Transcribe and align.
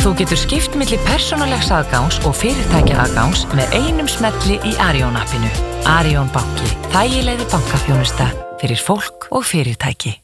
Þú 0.00 0.14
getur 0.16 0.38
skipt 0.40 0.76
millir 0.80 1.00
persónulegs 1.04 1.66
aðgáns 1.76 2.16
og 2.24 2.32
fyrirtækja 2.38 3.02
aðgáns 3.02 3.42
með 3.52 3.74
einum 3.76 4.06
smelli 4.08 4.54
í 4.64 4.70
Arjón 4.80 5.18
appinu. 5.20 5.50
Arjón 5.92 6.30
banki. 6.32 6.68
Þægilegði 6.94 7.44
bankafjónusta 7.52 8.28
fyrir 8.62 8.80
fólk 8.80 9.26
og 9.28 9.44
fyrirtæki. 9.44 10.14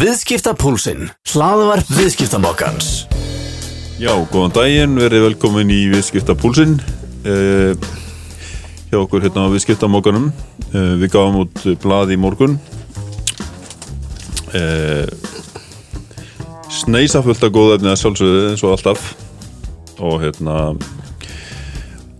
Viðskiptapúlsinn, 0.00 1.10
hlaðvarp 1.34 1.90
viðskiptamokkans. 1.98 2.88
Já, 4.00 4.14
góðan 4.32 4.54
daginn, 4.56 4.96
verið 5.02 5.26
velkomin 5.26 5.74
í 5.74 5.82
Viðskiptapúlsinn 5.92 6.78
uh, 7.28 7.76
hjá 8.88 8.98
okkur 9.02 9.20
hérna 9.26 9.44
á 9.44 9.52
Viðskiptamokkanum 9.52 10.30
uh, 10.32 10.94
Við 10.96 11.12
gáum 11.12 11.42
út 11.44 11.60
blað 11.84 12.16
í 12.16 12.18
morgun 12.24 12.56
uh, 14.56 15.04
Sneisafullt 16.72 17.44
að 17.44 17.54
góða 17.60 17.78
efni 17.78 17.92
að 17.92 18.02
sjálfsögðu 18.06 18.42
eins 18.54 18.64
og 18.64 18.76
alltaf 18.78 19.06
og 19.98 20.20
hérna 20.22 20.56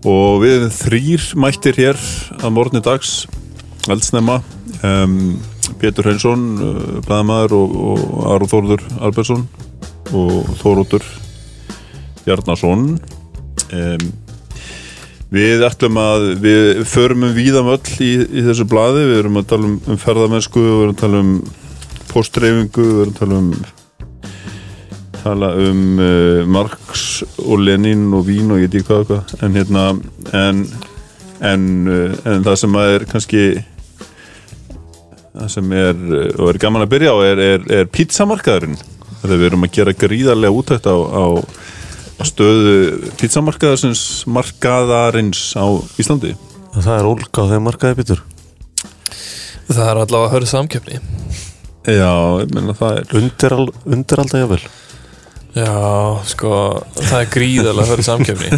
og 0.07 0.41
við 0.43 0.67
þrýr 0.77 1.25
mættir 1.39 1.77
hér 1.77 1.99
að 2.41 2.53
morgunni 2.55 2.83
dags 2.85 3.25
eldsnemma. 3.91 4.41
Um, 4.85 5.39
Pétur 5.81 6.07
Hreinsson, 6.07 6.45
uh, 6.61 6.99
blæðamaður 7.05 7.57
og, 7.57 8.05
Aron 8.31 8.51
Þórður 8.51 8.85
Albersson 9.01 9.47
og 10.15 10.47
Þóróttur 10.61 11.03
Bjarnason. 12.23 12.95
Um, 13.73 14.07
Við 15.27 15.59
ætlum 15.67 15.97
að 15.99 16.25
við 16.39 16.85
förum 16.87 17.25
um 17.27 17.33
víðam 17.35 17.67
öll 17.73 17.95
í, 17.99 18.13
í 18.15 18.43
þessu 18.45 18.63
blaði, 18.71 19.01
við 19.09 19.17
erum 19.25 19.39
að 19.41 19.49
tala 19.49 19.67
um, 19.67 19.73
um 19.83 19.97
ferðamennsku, 19.99 20.61
við 20.63 20.83
erum 20.85 20.93
að 20.93 21.01
tala 21.01 21.19
um 21.19 21.33
postdreyfingu, 22.13 22.85
við 22.85 23.01
erum 23.01 23.11
að 23.11 23.19
tala 23.19 23.39
um 23.41 23.49
tala 25.27 25.53
um 25.59 25.99
uh, 25.99 26.43
Marx 26.47 27.23
og 27.43 27.59
Lenin 27.59 28.07
og 28.15 28.27
Vín 28.27 28.51
og 28.53 28.61
ég 28.61 28.69
veit 28.69 28.77
ekki 28.79 28.87
hvað, 28.87 29.07
hvað. 29.09 29.33
En 29.43 29.57
hérna 29.57 29.87
en, 30.35 30.61
en, 31.43 31.65
uh, 31.91 32.13
en 32.31 32.45
það 32.45 32.59
sem 32.63 32.77
að 32.79 32.93
er 32.93 33.07
kannski 33.11 33.41
það 35.37 35.49
sem 35.53 35.73
er 35.77 35.99
og 36.37 36.51
er 36.51 36.61
gaman 36.61 36.85
að 36.85 36.93
byrja 36.95 37.13
á 37.13 37.17
er, 37.27 37.43
er, 37.51 37.67
er 37.81 37.91
pizzamarkaðurinn. 37.93 38.79
Þegar 39.21 39.41
við 39.41 39.49
erum 39.49 39.67
að 39.67 39.75
gera 39.75 39.97
gríðarlega 40.05 40.61
útækt 40.61 40.87
á, 40.89 40.95
á, 40.95 41.25
á 42.21 42.23
stöðu 42.29 43.11
pizzamarkaðarins 43.19 44.05
markaðarins 44.29 45.43
á 45.59 45.65
Íslandi. 45.99 46.33
Það 46.77 46.95
er 46.95 47.11
ólka 47.11 47.45
á 47.45 47.49
þeim 47.51 47.65
markaði 47.65 47.99
bitur 48.01 48.25
Það 49.67 49.87
er 49.89 49.97
allavega 49.99 50.27
að 50.27 50.33
höra 50.35 50.47
samkeppni. 50.47 50.99
Já, 51.87 52.11
ég 52.43 52.51
meina 52.53 52.75
það 52.77 52.99
er 53.01 53.15
Undir, 53.19 53.55
undir 53.87 54.21
alltaf 54.21 54.41
jável 54.45 54.61
Já, 55.57 55.77
sko, 56.29 56.51
það 56.97 57.21
er 57.21 57.31
gríðarlega 57.33 57.93
höra 57.93 58.05
samkeppni. 58.05 58.51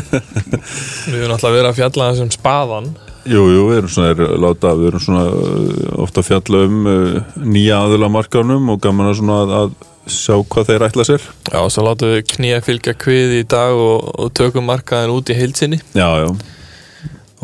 Við 1.09 1.21
erum 1.21 1.35
alltaf 1.37 1.53
verið 1.53 1.69
að 1.69 1.79
fjalla 1.79 2.09
þessum 2.11 2.33
spaðan 2.35 2.91
Jú, 3.27 3.41
jú, 3.51 3.63
við 3.67 3.81
erum 3.81 3.91
svona, 3.91 4.11
er, 4.13 4.35
láta, 4.39 4.71
við 4.79 4.89
erum 4.89 5.01
svona 5.03 5.23
uh, 5.27 5.79
ofta 6.05 6.21
að 6.23 6.29
fjalla 6.29 6.61
um 6.65 6.77
uh, 6.87 7.17
nýja 7.43 7.81
aðila 7.83 8.07
markanum 8.11 8.71
og 8.73 8.79
gaman 8.83 9.11
að 9.11 9.17
svona 9.19 9.39
að, 9.43 9.51
að 9.57 10.13
sjá 10.15 10.37
hvað 10.53 10.69
þeir 10.69 10.85
ætla 10.87 11.05
sér. 11.05 11.25
Já, 11.51 11.59
svo 11.69 11.83
látum 11.85 12.13
við 12.13 12.23
knýja 12.31 12.61
fylgja 12.65 12.95
kvið 13.03 13.35
í 13.41 13.43
dag 13.51 13.75
og, 13.75 14.07
og 14.15 14.31
tökum 14.39 14.65
markaðin 14.69 15.13
út 15.13 15.29
í 15.29 15.37
heilsinni 15.37 15.81
Já, 15.93 16.07
já, 16.23 16.29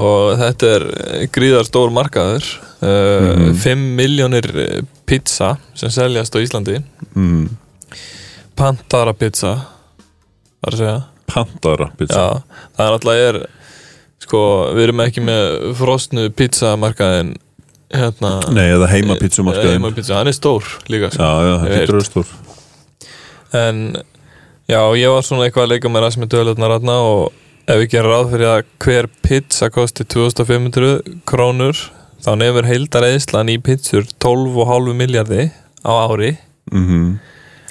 og 0.02 0.31
þetta 0.39 0.72
er 0.78 0.88
gríðar 1.36 1.67
stór 1.67 1.94
markaður. 1.95 2.48
Uh, 2.80 3.52
5 3.61 3.86
miljónir 4.00 4.50
pizza 5.08 5.56
sem 5.78 5.92
seljast 5.94 6.36
á 6.36 6.39
Íslandi. 6.39 6.80
Mm, 7.14 7.45
Pantara 8.56 9.11
pizza. 9.17 9.52
Það 10.64 10.70
er 10.70 10.75
að 10.75 10.81
segja. 10.81 10.98
Pantara 11.28 11.89
pizza. 12.00 12.22
Já, 12.22 12.61
það 12.78 12.86
er 12.86 12.98
alltaf 12.98 13.23
er 13.25 13.39
sko, 14.23 14.42
við 14.75 14.88
erum 14.88 15.03
ekki 15.03 15.23
með 15.25 15.48
frosnu 15.80 16.28
pizzamarkaðin 16.39 17.33
hérna. 17.94 18.31
Nei, 18.55 18.66
eða 18.70 18.89
heima 18.93 19.17
pizzumarkaðin 19.20 19.77
heima 19.77 19.92
pizza, 19.95 20.20
hann 20.20 20.32
er 20.32 20.38
stór 20.38 20.70
líka 20.92 21.11
sko. 21.14 21.26
Já, 21.26 21.49
já, 21.49 21.55
veit. 21.73 21.92
að 21.92 22.05
stór. 22.08 22.32
En 23.55 23.83
já, 24.72 24.80
ég 25.02 25.11
var 25.14 25.27
svona 25.27 25.49
eitthvað 25.49 25.67
að 25.67 25.76
leika 25.76 25.92
með 25.92 26.05
ræst 26.05 26.22
með 26.22 26.32
döðlutna 26.37 26.72
ratna 26.72 26.98
og 27.10 27.22
ef 27.66 27.82
við 27.82 27.92
gerum 27.92 28.14
ráð 28.14 28.33
fyrir 28.33 28.52
að 28.54 28.66
hver 28.86 29.11
pizza 29.26 29.72
kosti 29.73 30.08
2500 30.16 31.22
krónur 31.27 31.86
þá 32.23 32.33
nefnir 32.39 32.72
heildar 32.72 33.08
eðslan 33.11 33.52
í 33.52 33.60
pizzur 33.61 34.08
12,5 34.23 34.95
miljardi 34.98 35.49
á 35.83 35.92
ári. 36.08 36.37
Mm 36.72 37.17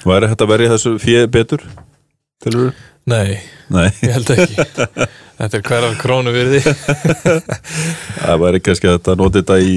Væri 0.05 0.31
hægt 0.31 0.45
að 0.45 0.51
verja 0.53 0.73
þessu 0.75 0.95
fjö 1.03 1.25
betur? 1.33 1.65
Tilur? 2.45 2.75
nei, 3.09 3.39
Nei, 3.73 3.89
ég 4.05 4.13
held 4.13 4.31
ekki. 4.35 4.65
Þetta 5.35 5.59
er 5.59 5.65
hverjar 5.67 5.97
krónu 6.01 6.33
virði. 6.35 6.61
Það 8.25 8.45
kannski 8.65 8.91
hægt 8.93 9.11
að 9.11 9.21
nota 9.21 9.41
þetta 9.41 9.59
í, 9.65 9.75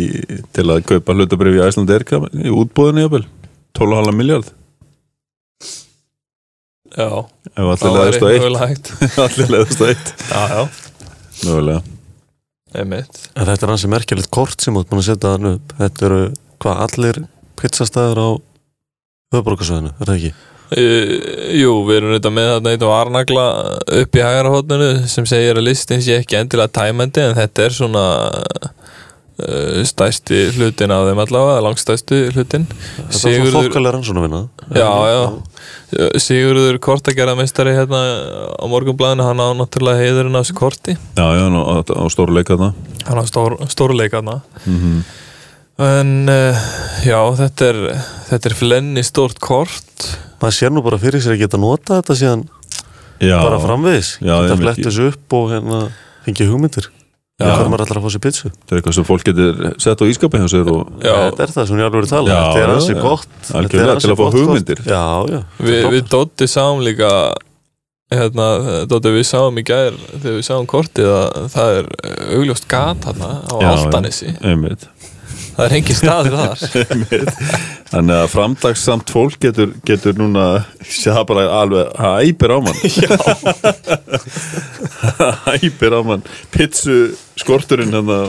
til 0.55 0.67
að 0.67 0.83
kaupa 0.91 1.15
hlutabrif 1.15 1.57
í 1.57 1.63
Æslandi 1.65 1.95
Erka 1.95 2.21
í 2.35 2.51
útbúðinu 2.53 3.05
jafnvel. 3.05 3.25
12,5 3.77 4.15
miljard 4.17 4.53
já, 6.97 7.09
ef 7.53 7.61
allir 7.61 7.77
það 7.81 7.95
leðast 7.97 8.17
á 8.17 8.25
væri 8.25 8.33
eitt. 8.33 8.41
mögulega 8.41 8.67
hægt. 8.71 8.91
Allir 9.25 9.51
leðast 9.53 9.81
á 9.81 9.85
eitt. 9.91 10.11
Já, 10.31 10.43
já, 10.49 10.61
En 13.37 13.45
þetta 13.47 13.65
er 13.67 13.71
hansi 13.73 13.89
merkilegt 13.91 14.31
kort 14.33 14.63
sem 14.63 14.75
út 14.77 14.89
búin 14.89 15.03
að 15.03 15.09
setja 15.11 15.33
hann 15.35 15.51
upp. 15.53 15.75
Þetta 15.77 16.07
eru 16.09 16.21
hvað 16.63 16.81
allir 16.87 17.19
pizzastæður 17.59 18.21
á 18.21 18.29
höfuborgarsvæðinu, 19.35 19.91
er 19.97 20.07
það 20.09 20.17
ekki? 20.17 20.35
Uh, 20.67 21.11
jú, 21.55 21.73
við 21.87 21.97
erum 22.01 22.13
þetta 22.17 22.31
með 22.35 22.49
þarna 22.51 22.71
eitt 22.75 22.83
á 22.83 22.89
Arnagla 22.91 23.45
upp 24.01 24.17
í 24.19 24.23
hægra 24.23 24.51
hótninu 24.51 24.89
sem 25.07 25.27
segir 25.29 25.59
að 25.59 25.67
listin 25.69 26.03
sé 26.03 26.17
ekki 26.19 26.39
endilega 26.39 26.73
tæmandi 26.75 27.23
en 27.23 27.35
þetta 27.37 27.63
er 27.63 27.75
svona 27.75 28.03
uh, 28.27 29.77
stærsti 29.87 30.41
hlutin 30.57 30.91
af 30.95 31.05
þeim 31.07 31.21
allavega, 31.23 31.61
langstærsti 31.63 32.19
hlutin 32.33 32.67
Þetta 32.71 33.13
er 33.13 33.21
svona 33.21 33.53
þokkalega 33.55 33.95
rannsónavinna 33.95 34.41
Já, 34.75 34.91
já. 35.11 35.21
Sigurður 36.19 36.81
kortagerðarmeistari 36.83 37.75
hérna 37.77 38.01
á 38.59 38.65
morgunblæðinu, 38.67 39.23
hann 39.23 39.39
á 39.39 39.55
náttúrulega 39.55 40.03
heiðurinn 40.03 40.35
af 40.35 40.43
þessu 40.43 40.57
korti. 40.59 40.97
Já, 41.15 41.27
já, 41.31 41.45
á, 41.47 41.75
á 41.79 42.03
stórleika 42.11 42.57
þarna. 42.57 42.73
Hann 43.07 43.23
á 43.23 43.25
stór, 43.27 43.55
stórleikarna 43.71 44.41
mm 44.65 44.99
en 45.83 46.13
uh, 46.31 46.67
já, 47.05 47.19
þetta 47.37 47.67
er 47.71 47.79
þetta 48.31 48.49
er 48.51 48.55
flenni 48.57 49.03
stórt 49.05 49.39
kort. 49.43 50.07
Maður 50.41 50.55
sér 50.59 50.73
nú 50.73 50.83
bara 50.85 50.99
fyrir 51.01 51.21
sér 51.23 51.35
að 51.37 51.43
geta 51.45 51.59
nota 51.61 51.99
þetta 52.01 52.15
síðan 52.19 52.45
Já, 53.17 53.39
bara 53.41 53.57
framvegis. 53.61 54.11
Já, 54.21 54.35
Geta 54.43 54.53
einmitt. 54.53 54.61
flett 54.61 54.83
þessu 54.85 55.07
upp 55.11 55.33
og 55.33 55.47
hérna 55.55 55.79
fengið 56.27 56.51
hugmyndir. 56.53 56.89
Já. 57.37 57.51
Hvað 57.53 57.67
maður 57.69 57.83
ætlar 57.85 57.99
að 57.99 58.05
fá 58.05 58.11
sér 58.13 58.21
pizzu. 58.25 58.49
Þetta 58.49 58.73
er 58.73 58.79
eitthvað 58.79 58.95
sem 58.97 59.05
fólk 59.05 59.25
getur 59.25 59.57
sett 59.81 60.01
á 60.01 60.05
ískapi 60.09 60.39
hjá 60.41 60.47
sér 60.53 60.69
og 60.73 60.93
Þetta 61.01 61.43
er 61.45 61.51
það 61.53 61.67
sem 61.69 61.81
ég 61.81 61.87
alveg 61.87 61.97
verið 61.97 62.07
að 62.07 62.13
tala 62.13 62.29
Já, 62.29 62.37
Þetta 62.57 62.77
er 62.77 62.95
já. 62.97 63.01
gott. 63.03 63.35
Þetta 63.49 63.81
er 63.81 63.91
ansi 63.93 64.05
til 64.07 64.13
að 64.13 64.17
fá 64.17 64.23
gott 64.23 64.37
hugmyndir. 64.37 64.81
Já, 64.85 65.03
já. 65.33 65.39
Við, 65.67 65.85
við 65.93 66.07
Dótti 66.13 66.47
sáum 66.49 66.81
líka 66.85 67.11
hérna, 68.13 68.47
Dótti 68.89 69.13
við 69.17 69.27
sáum 69.29 69.57
í 69.61 69.65
gær 69.67 69.97
þegar 70.15 70.37
við 70.39 70.45
sáum 70.49 70.69
kortið 70.69 71.11
að 71.13 71.49
það 71.53 71.77
er 71.81 71.89
augljóst 72.37 72.69
gat 72.71 73.05
hérna 73.09 73.31
á 73.45 73.55
Já, 73.61 73.69
Altanissi 73.75 74.33
einmitt 74.41 74.87
það 75.57 75.63
er 75.65 75.75
engin 75.79 75.97
staður 75.97 76.35
þar. 76.39 76.57
Þannig 77.91 78.15
að 78.17 78.31
framdagssamt 78.33 79.13
fólk 79.13 79.37
getur, 79.41 79.73
getur 79.87 80.17
núna 80.19 80.47
það 80.85 81.23
bara 81.31 81.47
alveg 81.61 81.93
það 81.97 82.27
æpir 82.27 82.53
á 82.53 82.57
mann. 82.67 82.79
Það 85.17 85.57
æpir 85.67 85.97
á 85.97 86.01
mann. 86.05 86.23
Pizzu 86.53 86.97
skorturinn 87.39 87.95
hérna 87.95 88.19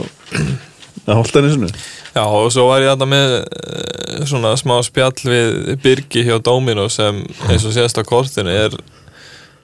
á 1.09 1.13
holtanisinu 1.17 1.69
Já, 2.13 2.23
og 2.25 2.49
svo 2.53 2.65
var 2.69 2.83
ég 2.83 2.89
þarna 2.91 3.07
með 3.09 3.33
eh, 3.39 4.21
svona 4.29 4.55
smá 4.59 4.79
spjall 4.85 5.13
við 5.23 5.75
Birgi 5.83 6.25
hjá 6.25 6.39
Dómino 6.43 6.87
sem 6.91 7.21
eins 7.47 7.65
og 7.67 7.75
sést 7.75 8.01
á 8.01 8.03
kortinu 8.05 8.53
er 8.53 8.75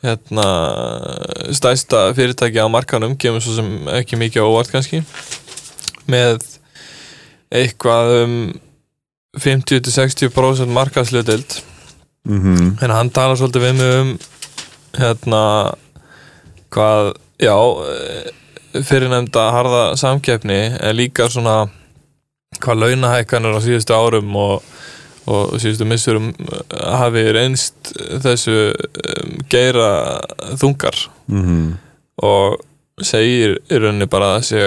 hérna 0.06 0.46
stæsta 1.58 2.12
fyrirtæki 2.18 2.62
á 2.62 2.70
markanum 2.70 3.16
kemur 3.18 3.42
svo 3.42 3.58
sem 3.58 3.72
ekki 3.98 4.20
mikið 4.22 4.46
óvart 4.46 4.70
kannski 4.74 5.02
með 6.12 6.44
eitthvað 7.52 8.12
um 8.24 8.36
50-60% 9.38 10.72
markaðslutild 10.72 11.62
mm 12.24 12.42
-hmm. 12.42 12.84
en 12.84 12.92
hann 12.92 13.10
talar 13.10 13.38
svolítið 13.38 13.62
við 13.62 13.74
mig 13.74 13.96
um 14.02 14.18
hérna 14.98 15.74
hvað, 16.72 17.14
já 17.40 17.56
fyrirnefnda 18.84 19.52
harða 19.52 19.96
samkeppni 19.96 20.60
en 20.80 20.96
líka 20.96 21.30
svona 21.30 21.68
hvað 22.60 22.80
launahækkanur 22.80 23.58
á 23.60 23.60
síðustu 23.60 23.94
árum 23.94 24.36
og, 24.36 24.64
og 25.26 25.60
síðustu 25.60 25.86
missurum 25.86 26.30
uh, 26.30 26.98
hafi 26.98 27.32
reynst 27.32 27.94
þessu 28.24 28.74
geira 29.50 30.22
þungar. 30.56 31.10
Mm 31.28 31.76
og 32.24 32.62
segir 33.04 33.58
í 33.68 33.80
rauninni 33.80 34.08
bara 34.08 34.36
að 34.38 34.46
sé 34.50 34.64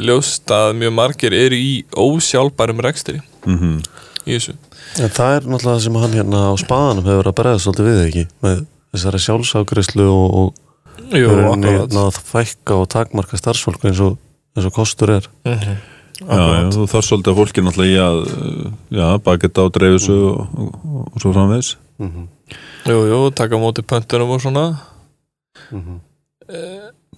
ljóst 0.00 0.50
að 0.50 0.74
mjög 0.80 0.94
margir 0.96 1.36
eru 1.36 1.58
í 1.58 1.72
ósjálfbærum 1.94 2.82
rekstri 2.82 3.20
-hmm. 3.44 3.78
í 4.26 4.36
þessu. 4.36 4.56
En 5.00 5.10
það 5.10 5.36
er 5.36 5.46
náttúrulega 5.46 5.76
það 5.76 5.84
sem 5.86 5.98
hann 6.02 6.18
hérna 6.18 6.42
á 6.50 6.52
spaðanum 6.58 7.06
hefur 7.06 7.20
verið 7.22 7.32
að 7.32 7.38
bregða 7.40 7.62
svolítið 7.62 7.88
við 7.88 8.02
ekki? 8.06 8.26
Með 8.42 8.66
þessari 8.94 9.22
sjálfságreislu 9.26 10.06
og, 10.10 10.34
og 10.34 10.54
Jú, 11.14 11.30
akkurat. 11.30 11.90
náð 11.92 12.20
fækka 12.22 12.78
og 12.78 12.88
takmarka 12.88 13.36
starfsfólk 13.36 13.84
eins 13.84 14.00
og, 14.00 14.18
eins 14.56 14.66
og 14.66 14.72
kostur 14.72 15.10
er. 15.10 15.28
Mhm. 15.44 15.76
Já, 16.14 16.38
já, 16.38 16.70
þú 16.70 16.84
þarf 16.86 17.06
svolítið 17.08 17.32
að 17.32 17.38
fólki 17.40 17.62
náttúrulega 17.62 17.90
í 17.90 17.98
að 17.98 18.18
já, 18.94 19.06
baketta 19.18 19.64
og 19.66 19.72
dreifisu 19.74 20.14
og, 20.14 20.38
og, 20.54 20.68
og, 20.84 21.08
og 21.10 21.20
svo 21.20 21.32
framvegis. 21.34 21.76
Mm 21.98 22.28
Jú, 22.84 22.98
jú, 23.08 23.18
taka 23.32 23.56
á 23.56 23.58
móti 23.58 23.80
pöntunum 23.80 24.36
og 24.36 24.40
svona 24.44 24.76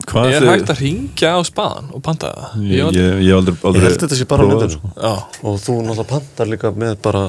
Hvað 0.07 0.33
Er 0.37 0.45
hægt 0.51 0.71
að 0.71 0.81
ringja 0.85 1.31
á 1.35 1.41
spaðan 1.47 1.87
og 1.97 2.03
panta 2.05 2.31
það? 2.35 2.57
Ég, 2.69 2.91
Ég- 2.95 3.21
ég, 3.25 3.31
hef 3.31 3.37
aldrei, 3.39 3.55
Ég 3.57 3.65
aldrei 3.71 3.85
held 3.87 4.01
þetta 4.05 4.19
sé 4.19 4.27
bara 4.29 4.45
á 4.45 4.49
það, 4.53 4.71
sko. 4.77 4.91
Já, 4.97 5.13
og 5.43 5.57
þú 5.63 5.77
náttúrulega 5.83 6.09
pantar 6.11 6.47
líka 6.51 6.73
með 6.77 6.95
bara 7.03 7.23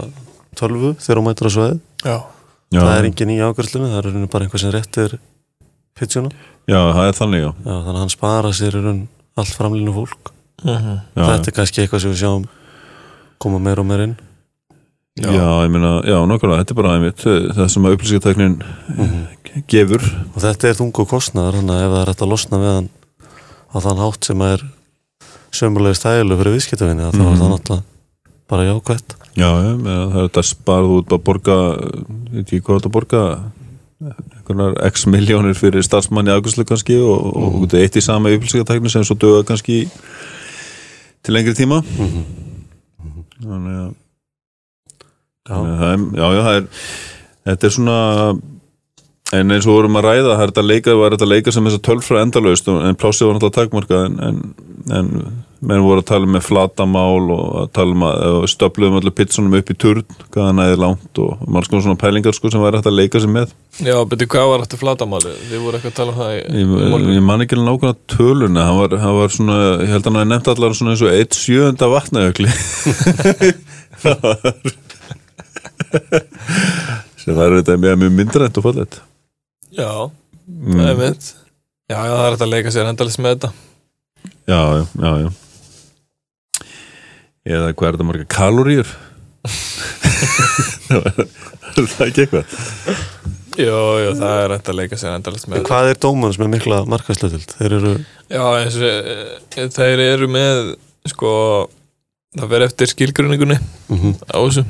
tölvu 0.57 0.91
þegar 0.99 1.17
þú 1.21 1.23
mætur 1.27 1.47
á 1.47 1.51
sveið 1.55 1.79
já. 2.03 2.17
Já, 2.67 2.79
það 2.83 2.97
er 2.97 3.05
engin 3.07 3.31
í 3.31 3.37
ákvæmstlunni, 3.47 3.91
það 3.93 4.05
er 4.11 4.27
bara 4.27 4.43
einhver 4.45 4.59
sem 4.59 4.71
réttir 4.75 5.17
pitchuna, 5.97 6.29
já, 6.67 6.79
það 6.93 7.07
er 7.07 7.15
þannig, 7.21 7.41
já, 7.45 7.51
já, 7.63 7.71
þannig 7.71 7.95
að 7.95 8.01
hann 8.03 8.11
spara 8.13 8.51
sér 8.53 8.75
í 8.75 8.81
raun 8.83 9.07
allt 9.37 9.55
framlínu 9.55 9.93
fólk. 9.95 10.31
Mhm. 10.63 10.97
já, 11.15 11.23
þetta 11.31 11.47
er 11.47 11.55
kannski 11.61 11.81
eitthvað 11.85 12.01
sem 12.01 12.11
við 12.11 12.21
sjáum 12.25 12.45
koma 13.39 13.59
meir 13.59 13.79
og 13.79 13.85
meir 13.85 14.03
inn. 14.03 14.17
Já, 15.17 15.31
ég 15.65 15.71
meina, 15.73 16.01
já, 16.05 16.17
nokkulega, 16.29 16.61
þetta 16.61 16.73
er 16.75 16.77
bara 16.81 16.91
einmitt 16.97 17.23
eh, 17.25 17.47
það 17.57 17.69
sem 17.73 17.85
að 17.87 17.95
upplýsingatæknin 17.95 18.57
gefur 19.67 20.03
og 20.35 20.39
þetta 20.43 20.69
er 20.69 20.77
þungu 20.79 21.05
kostnaðar 21.09 21.57
þannig 21.59 21.75
að 21.75 21.83
ef 21.85 21.91
það 21.93 22.01
er 22.03 22.11
hægt 22.11 22.21
að 22.25 22.31
losna 22.33 22.57
við 22.61 22.73
hann 22.75 22.89
á 23.67 23.77
þann 23.83 24.01
hátt 24.03 24.23
sem 24.29 24.41
er 24.47 24.63
sömulegist 25.57 26.03
hægileg 26.07 26.37
fyrir 26.41 26.55
viðskiptavinni 26.57 27.03
þá 27.03 27.09
er 27.09 27.17
Mhm. 27.17 27.39
það 27.41 27.53
náttúrulega 27.53 27.83
bara 28.47 28.67
jákvætt 28.69 29.15
Já, 29.37 29.49
já, 29.53 29.71
það 29.77 30.15
er 30.17 30.27
þetta 30.29 30.43
sparð 30.43 30.89
út 30.97 31.11
að 31.13 31.23
borga, 31.23 31.55
ég 31.77 32.33
veit 32.33 32.47
ekki 32.47 32.61
hvað 32.65 32.79
þetta 32.79 32.91
borga 32.95 33.21
x 34.87 35.05
miljónir 35.05 35.53
fyrir 35.57 35.83
starfsmanni 35.85 36.31
afgjörslu 36.33 36.65
kannski 36.65 36.95
og, 37.01 37.35
og 37.35 37.53
Mhm. 37.53 37.63
þetta 37.67 37.77
er 37.77 37.83
eitt 37.85 37.97
í 37.97 38.01
sama 38.01 38.29
upplýsingatækni 38.29 38.89
sem 38.89 39.03
svo 39.03 39.15
döga 39.17 39.43
kannski 39.45 39.89
til 41.23 41.33
lengri 41.33 41.53
tíma 41.53 41.81
Mhm. 41.83 42.23
þannig 43.43 43.77
að 43.77 43.93
já, 45.47 45.53
Þannig 45.55 45.79
að 45.79 45.93
er, 45.93 45.97
já, 46.17 46.27
já, 46.35 46.41
það 46.43 46.55
er 46.57 46.67
þetta 47.47 47.63
er 47.63 47.69
svona 47.69 47.97
en 49.35 49.51
eins 49.51 49.65
og 49.67 49.75
vorum 49.75 49.97
að 49.99 50.07
ræða, 50.07 50.29
það 50.29 50.43
er 50.45 50.53
þetta 50.53 50.67
leika 50.67 50.95
var 50.95 51.15
þetta 51.15 51.27
leika 51.33 51.51
sem 51.51 51.67
þess 51.67 51.79
að 51.81 51.87
tölfra 51.89 52.23
endalaust 52.23 52.69
en 52.71 52.99
plásið 52.99 53.27
var 53.27 53.35
náttúrulega 53.35 53.57
takmarkað 53.57 54.05
en, 54.07 54.15
en, 54.23 54.37
en 54.95 55.09
menn 55.67 55.81
voru 55.81 56.03
að 56.03 56.09
tala 56.11 56.29
með 56.29 56.43
flatamál 56.45 57.31
og 57.33 57.45
að 57.63 57.69
tala 57.75 57.95
um 57.95 58.03
að 58.07 58.35
stöfluðum 58.53 58.99
allir 58.99 59.15
pizzunum 59.17 59.57
upp 59.57 59.71
í 59.73 59.75
turn 59.81 60.05
hvað 60.05 60.37
það 60.37 60.53
næði 60.59 60.77
langt 60.83 61.21
og 61.23 61.41
margs 61.49 61.71
konar 61.71 61.83
svona 61.87 61.99
pælingar 62.03 62.37
sko 62.37 62.51
sem 62.53 62.63
hægt 62.63 62.87
að 62.87 62.99
leika 62.99 63.21
sig 63.23 63.31
með 63.33 63.55
Já, 63.81 63.97
betur 64.09 64.29
hvað 64.31 64.51
var 64.51 64.63
þetta 64.63 64.79
flatamáli? 64.83 65.33
Þið 65.49 65.65
voru 65.65 65.79
eitthvað 65.79 65.91
að 65.91 65.97
tala 65.97 66.13
um 66.13 66.19
það 66.21 66.31
í, 66.35 66.37
í 66.37 66.61
ég, 66.61 66.69
morgun. 66.93 67.15
ég 67.17 67.25
man 67.25 67.43
ekki 67.43 67.57
nákvæmlega 67.57 67.97
töluna 68.13 68.67
hann 68.69 68.79
var, 68.83 68.95
hann 69.01 69.17
var 69.17 69.33
svona, 69.33 69.57
ég 69.81 69.91
held 69.95 70.03
að 70.05 70.09
hann 70.11 70.21
hafi 70.21 70.31
nefnt 70.31 70.51
allar 70.53 70.77
svona 70.77 70.93
eins 70.93 71.03
og 71.03 71.13
eitt 71.17 71.37
sjöunda 71.37 71.91
vatnajökli 71.91 72.53
það 74.05 74.17
var 74.23 74.63
sem 77.21 77.33
það 77.33 77.45
er 77.47 77.59
þetta 77.59 77.79
mjög 77.81 78.09
myndrænt 78.13 78.61
og 78.61 78.69
fallet 78.69 79.01
Já, 79.75 79.89
það 80.47 80.89
er 80.91 80.99
mitt. 81.01 81.27
Já, 81.87 81.97
já, 81.97 82.13
það 82.13 82.25
er 82.27 82.33
þetta 82.35 82.45
að 82.47 82.53
leika 82.53 82.71
sér 82.75 82.89
endalist 82.91 83.19
með 83.23 83.35
þetta. 83.35 83.49
Já, 84.47 84.59
já, 84.77 84.83
já, 85.03 85.11
já. 85.23 85.29
Eða 87.47 87.73
hvað 87.79 87.87
er 87.87 87.95
þetta 87.97 88.07
marga 88.07 88.25
kaloríur? 88.37 88.89
Er 91.77 91.85
það 91.91 92.07
ekki 92.07 92.23
eitthvað? 92.25 92.57
Jó, 93.57 93.77
jó, 94.01 94.09
það 94.19 94.39
er 94.43 94.51
þetta 94.55 94.71
að 94.73 94.77
leika 94.79 94.97
sér 95.01 95.15
endalist 95.17 95.47
með 95.47 95.55
en 95.57 95.61
þetta. 95.63 95.69
hvað 95.71 95.91
er 95.91 95.99
dómans 96.05 96.37
með 96.41 96.51
mikla 96.53 96.79
markaðslötild 96.91 97.53
þeir 97.57 97.75
eru, 97.79 97.93
Já, 98.29 98.43
eins 98.61 98.77
og 98.77 99.71
þeir 99.77 100.03
eru 100.03 100.27
með 100.29 100.59
sko, 101.09 101.31
það 102.37 102.51
verður 102.53 102.67
eftir 102.69 102.91
skilgrinningunni 102.91 103.57
mm 103.89 104.13
á 104.29 104.37
þessu. 104.43 104.65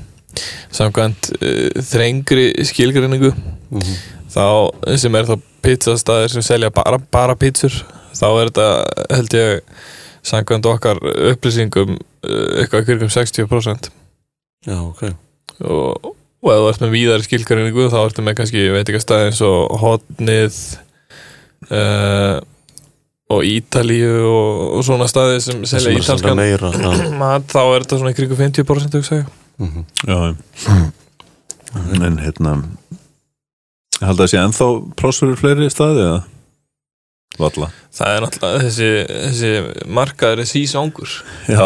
Samkvæmt 0.78 1.32
uh, 1.40 1.82
þrengri 1.90 2.48
skilgrinningu 2.70 3.34
Mhm. 3.68 3.96
Þá, 4.38 4.98
sem 5.02 5.18
er 5.18 5.30
þá 5.30 5.36
pizzastæðir 5.66 6.34
sem 6.36 6.46
selja 6.46 6.74
bara, 6.74 7.00
bara 7.14 7.38
pizzur 7.40 7.74
þá 8.18 8.28
er 8.30 8.52
þetta, 8.52 8.68
held 9.16 9.38
ég 9.38 9.78
samkvæmt 10.28 10.68
okkar 10.70 11.00
upplýsingum 11.32 11.96
uh, 11.96 12.50
eitthvað 12.62 12.90
kringum 12.90 13.14
60% 13.14 13.90
já, 14.68 14.78
ok. 14.82 15.08
Og, 15.64 16.12
og 16.44 16.52
ef 16.52 16.60
þú 16.62 16.68
ert 16.72 16.84
með 16.84 16.94
víðari 16.94 17.26
skilgrinningu 17.26 17.88
þá 17.94 18.02
ertu 18.04 18.26
með 18.26 18.38
kannski, 18.42 18.68
ég 18.68 18.76
veit 18.76 18.86
ekki 18.86 19.00
að 19.00 19.06
staði 19.06 19.32
eins 19.32 19.42
og 19.48 19.80
hotnið 19.82 20.60
uh, 21.72 22.38
og 23.34 23.44
Ítalíu 23.44 24.12
og, 24.24 24.62
og 24.78 24.86
svona 24.88 25.10
staði 25.12 25.42
sem 25.44 25.66
selja 25.68 25.92
sem 25.92 26.00
ítalskan 26.00 26.40
meira 26.40 26.72
þá 27.54 27.62
er 27.64 27.84
þetta 27.84 28.02
svona 28.04 28.16
kringum 28.18 28.40
50% 28.40 29.00
hugsa 29.00 29.22
ég. 29.22 29.32
mhm. 29.64 29.88
já, 30.08 30.18
en 31.98 32.22
hérna 32.22 32.60
held 34.02 34.18
að 34.18 34.24
það 34.24 34.32
sé 34.34 34.42
ennþá 34.44 34.68
pláss 35.00 35.22
fyrir 35.24 35.40
fleiri 35.42 35.70
staði 35.74 36.04
eða? 36.06 36.24
Valla. 37.38 37.68
Það 37.94 38.14
er 38.16 38.24
náttúrulega 38.24 38.62
þessi, 38.66 38.88
þessi 39.12 39.50
markaður 39.94 40.40
er 40.42 40.48
sísángur 40.50 41.12
já, 41.52 41.66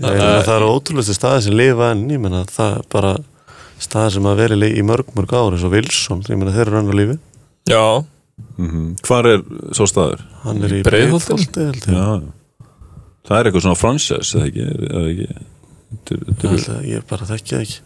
ég 0.00 0.14
meina, 0.14 0.40
það 0.46 0.54
eru 0.56 0.70
ótrúlega 0.74 1.16
staði 1.16 1.42
sem 1.46 1.56
lifa 1.58 1.90
enn. 1.94 2.06
Ég 2.14 2.22
meina 2.22 2.40
það 2.48 2.78
er 2.78 2.86
bara 2.94 3.12
staði 3.80 4.14
sem 4.16 4.28
að 4.30 4.40
veri 4.44 4.70
í 4.80 4.84
mörg 4.86 5.12
mörg 5.16 5.34
ár 5.36 5.56
eins 5.56 5.66
og 5.66 5.74
Wilson. 5.74 6.22
Ég 6.28 6.40
meina 6.40 6.54
þeir 6.56 6.66
eru 6.70 6.80
enn 6.80 6.92
á 6.92 6.94
lífi. 7.00 7.18
Já, 7.70 7.84
mm 8.56 8.88
hvar 9.04 9.28
er 9.28 9.42
svo 9.76 9.86
staður? 9.90 10.22
hann 10.46 10.62
er 10.64 10.78
í? 10.78 10.82
Breiðholti, 10.86 11.36
held 11.36 11.84
ég. 11.84 11.92
Já, 11.92 12.64
það 13.28 13.36
er 13.42 13.50
eitthvað 13.50 13.66
svona 13.66 13.78
franchise 13.82 14.38
eða 14.38 14.48
ekki, 14.48 14.66
eða 14.88 15.04
ekki. 15.12 15.28
Er- 15.30 16.24
er- 16.24 16.50
Held 16.54 16.68
að 16.78 16.84
ég 16.88 17.06
bara 17.10 17.26
þekki 17.28 17.52
það 17.56 17.64
ekki 17.66 17.78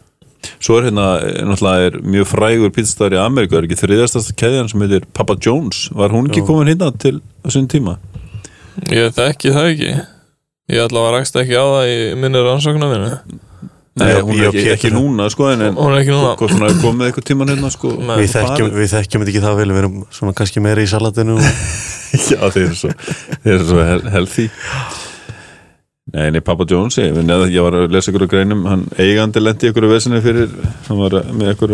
Svo 0.59 0.79
er 0.79 0.89
hérna, 0.89 1.07
eh, 1.23 1.43
náttúrulega 1.47 1.89
er 1.89 1.99
mjög 2.03 2.29
frægur 2.31 2.73
pizzastæður 2.75 3.17
í 3.17 3.21
Ameríku, 3.23 3.59
er 3.59 3.69
ekki 3.69 3.81
þriðastasta 3.81 4.35
keðjan 4.41 4.71
sem 4.73 4.85
heitir 4.85 5.07
Papa 5.13 5.37
John's, 5.37 5.87
var 5.95 6.15
hún 6.15 6.31
ekki 6.31 6.45
komin 6.47 6.71
hérna 6.73 6.91
til 6.99 7.21
sinni 7.49 7.71
tíma? 7.73 7.99
ég 8.91 9.15
þekki 9.15 9.55
það 9.55 9.71
ekki. 9.73 9.95
Ég 10.73 10.87
að 10.89 11.11
rakst 11.15 11.37
ekki 11.37 11.57
á 11.57 11.65
það 11.65 11.91
í 11.93 11.99
minni 12.19 12.45
rannsóknar 12.45 12.93
minni. 12.93 13.41
Nei, 13.95 14.09
Ég- 14.11 14.25
hún 14.27 14.41
er 14.41 14.49
ekki, 14.51 14.71
ekki 14.73 14.91
núna, 14.91 15.29
sko, 15.31 15.53
en, 15.53 15.77
hún 15.77 15.95
er 15.95 16.01
ekki 16.01 16.11
núna. 16.11 16.35
Hvað 16.41 16.51
svona 16.51 16.71
er 16.73 16.81
komið 16.83 17.07
eitthvað 17.07 17.27
tíman 17.29 17.53
hérna, 17.53 17.71
sko. 17.71 17.93
Nei. 17.95 18.17
við 18.19 18.33
þekkjum, 18.33 18.71
við 18.75 18.89
þekkjum 18.91 19.23
þetta 19.23 19.33
ekki 19.35 19.43
það 19.45 19.59
vel 19.61 19.69
við 19.71 19.83
erum 19.85 20.01
svona 20.11 20.35
kannski 20.35 20.63
meira 20.65 20.83
í 20.83 20.91
salatinu. 20.91 21.37
Og... 21.39 21.45
Já, 22.31 22.41
þeir 22.51 22.65
eru 22.65 22.79
svo, 22.79 22.91
svo 23.71 23.85
healthy 24.11 24.49
Nei, 26.15 26.29
nei, 26.31 26.41
Papa 26.47 26.63
John's 26.71 26.95
ég, 27.01 27.17
að 27.17 27.49
ég 27.51 27.65
var 27.65 27.75
að 27.75 27.91
lesa 27.91 28.13
ykkur 28.13 28.27
á 28.27 28.31
greinum. 28.31 28.61
Hann 28.71 28.85
eigandi 29.03 29.41
lendi 29.43 29.71
ykkur 29.73 29.89
á 29.91 29.95
vesinni 29.97 30.21
fyrir. 30.23 30.53
Hann 30.87 31.01
var 31.01 31.17
með 31.35 31.53
ykkur 31.57 31.73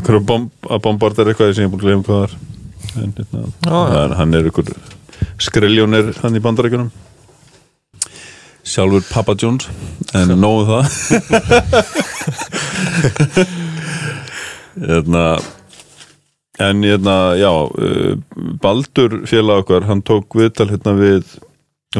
ykkur 0.00 0.18
bomb, 0.26 0.50
að 0.66 0.82
bombardar 0.82 1.30
eitthvað 1.30 1.54
sem 1.54 1.66
ég 1.66 1.72
búin 1.72 1.82
að 1.82 1.86
glemja 1.88 2.06
hvað 2.08 2.20
var. 2.24 2.32
En, 2.94 3.10
hérna, 3.18 3.40
Já, 3.64 3.78
já. 3.94 4.14
hann, 4.18 4.34
er 4.38 4.50
ykkur 4.50 4.66
skriljónir 5.42 6.06
hann 6.22 6.36
í 6.38 6.42
bandarækjunum 6.42 6.90
sjálfur 8.64 9.04
Papa 9.10 9.34
John's 9.38 9.66
en 10.16 10.32
nógu 10.40 10.64
það. 10.70 10.84
Hérna 14.74 15.24
en 16.58 16.82
hérna, 16.82 17.34
já 17.38 17.50
uh, 17.50 18.14
Baldur 18.62 19.20
félag 19.26 19.64
okkar 19.64 19.86
hann 19.88 20.02
tók 20.06 20.34
viðtal 20.38 20.68
hérna 20.70 20.94
við 20.98 21.22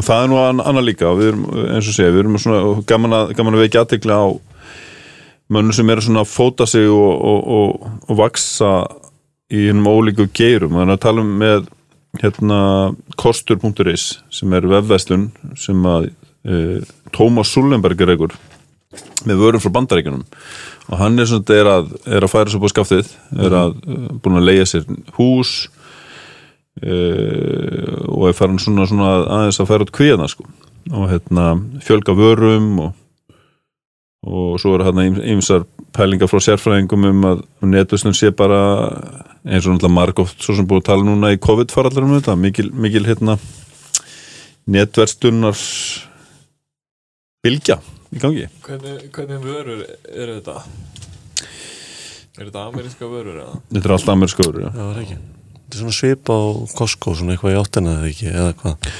það 0.03 0.23
er 0.23 0.31
nú 0.31 0.39
ann- 0.41 0.65
annað 0.65 0.87
líka 0.89 1.13
við 1.15 1.31
erum, 1.31 1.45
eins 1.69 1.87
og 1.87 1.95
segja, 1.95 2.11
við 2.11 2.23
erum 2.23 2.37
svona 2.41 2.83
gaman 2.89 3.15
að, 3.15 3.33
gaman 3.37 3.55
að 3.55 3.63
vekja 3.65 3.85
aðtekla 3.85 4.17
á 4.19 4.27
mönnum 5.55 5.77
sem 5.77 5.89
eru 5.93 6.01
svona 6.01 6.23
að 6.25 6.33
fóta 6.33 6.67
sig 6.67 6.89
og, 6.89 7.13
og, 7.31 7.47
og, 7.57 7.89
og 8.09 8.19
vaksa 8.19 8.71
í 9.53 9.67
hennum 9.69 9.91
ólíku 9.91 10.25
geirum. 10.33 10.73
Þannig 10.73 10.97
að 10.97 11.03
tala 11.05 11.21
um 11.21 11.31
með 11.39 11.67
hérna 12.21 12.59
kostur.is 13.19 14.07
sem 14.33 14.53
er 14.57 14.67
vefverslun 14.71 15.29
sem 15.59 15.85
að 15.85 16.09
e, 16.47 16.81
Tómas 17.15 17.51
Sullenberg 17.53 18.01
er 18.01 18.15
einhver 18.15 18.35
með 19.27 19.41
vörum 19.41 19.63
frá 19.63 19.73
bandaríkjunum. 19.75 20.25
Og 20.85 20.99
hann 20.99 21.19
er 21.19 21.29
svona 21.29 21.57
er 21.57 21.69
að, 21.69 21.93
er 22.05 22.25
að 22.25 22.31
færa 22.31 22.51
svo 22.53 22.61
på 22.63 22.71
skaftið 22.71 23.09
er 23.45 23.55
að 23.57 23.73
uh, 23.89 24.09
búin 24.21 24.39
að 24.39 24.47
leia 24.51 24.67
sér 24.69 24.85
hús 25.17 25.65
uh, 26.83 27.95
og 28.11 28.29
er 28.29 28.37
farin 28.37 28.59
svona, 28.59 28.87
svona 28.89 29.11
aðeins 29.23 29.61
að 29.61 29.69
færa 29.71 29.87
út 29.87 29.95
kvíðana 29.95 30.29
sko 30.31 30.47
og 30.93 31.09
hérna 31.09 31.55
fjölga 31.81 32.13
vörum 32.17 32.67
og, 32.83 32.91
og 34.27 34.59
svo 34.61 34.75
er 34.75 34.85
hérna 34.85 35.07
ýmsar 35.07 35.65
pælingar 35.95 36.29
frá 36.29 36.41
sérfræðingum 36.43 37.07
um 37.09 37.27
að 37.31 37.43
netuslun 37.65 38.17
sé 38.17 38.31
bara 38.35 38.59
eins 39.45 39.65
og 39.65 39.75
náttúrulega 39.75 39.95
margóft 39.95 40.43
svo 40.43 40.57
sem 40.57 40.67
búið 40.67 40.83
að 40.83 40.89
tala 40.91 41.07
núna 41.07 41.33
í 41.33 41.41
COVID 41.41 41.73
farallar 41.73 42.05
um 42.05 42.17
þetta 42.17 42.35
mikil, 42.39 42.71
mikil 42.73 43.05
hérna 43.07 43.37
netverstunar 44.65 45.57
bylgja 47.45 47.79
í 48.11 48.21
gangi 48.21 48.49
hvernig, 48.65 49.07
hvernig 49.15 49.41
vörur 49.43 49.85
eru 49.85 50.39
þetta? 50.39 50.59
Er 52.35 52.49
þetta 52.49 52.65
ameríska 52.67 53.07
vörur 53.07 53.39
eða? 53.39 53.63
Þetta 53.71 53.87
er 53.87 53.95
allt 53.95 54.11
amerískur, 54.11 54.59
já 54.59 54.67
Já, 54.67 54.75
það 54.75 54.91
er 54.91 55.01
ekki 55.05 55.23
svona 55.73 55.95
svip 55.95 56.31
á 56.31 56.39
Costco, 56.77 57.15
svona 57.17 57.35
eitthvað 57.35 57.55
í 57.55 57.61
áttina 57.61 57.95
eða 57.99 58.09
ekki, 58.11 58.27
eða 58.33 58.51
hvað? 58.61 58.91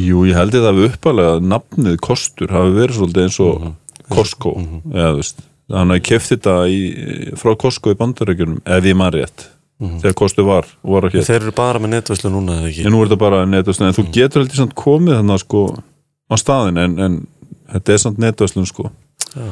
Jú, 0.00 0.24
ég 0.28 0.38
held 0.38 0.56
ég 0.56 0.66
það 0.66 0.80
við 0.80 0.90
uppalega 0.90 1.36
að 1.36 1.46
nafnið 1.50 1.96
kostur 2.04 2.52
hafi 2.54 2.74
verið 2.76 2.98
svolítið 2.98 3.24
eins 3.26 3.40
og 3.44 3.70
Costco, 4.10 4.56
eða 4.92 5.14
þú 5.14 5.22
veist 5.22 5.46
Þannig 5.70 5.94
að 5.94 5.98
ég 6.00 6.06
kefti 6.08 6.34
þetta 6.34 6.52
í, 6.66 6.78
frá 7.38 7.52
Costco 7.62 7.92
í 7.92 7.98
bandarækjunum, 7.98 8.62
ef 8.66 8.86
ég 8.90 8.96
maður 8.98 9.20
rétt 9.20 9.46
þegar 9.80 10.16
kostur 10.18 10.44
var, 10.44 10.66
var 10.84 11.06
ekki 11.08 11.22
Þeir 11.24 11.38
eru 11.38 11.52
bara 11.56 11.80
með 11.80 11.94
netvæslu 11.94 12.30
núna 12.32 12.58
eða 12.58 12.68
ekki? 12.68 12.82
En 12.84 12.92
nú 12.92 13.00
er 13.00 13.08
þetta 13.08 13.20
bara 13.22 13.44
netvæslun, 13.48 13.88
en 13.88 13.96
þú 13.96 14.04
getur 14.12 14.42
heldur 14.42 14.60
samt 14.60 14.74
komið 14.76 15.16
þannig 15.16 15.42
sko 15.44 15.62
á 16.28 16.34
staðin 16.40 16.80
en, 16.82 16.96
en 17.00 17.16
þetta 17.74 17.94
er 17.94 18.02
samt 18.02 18.20
netvæslun 18.20 18.68
sko. 18.68 18.90
Já. 19.32 19.48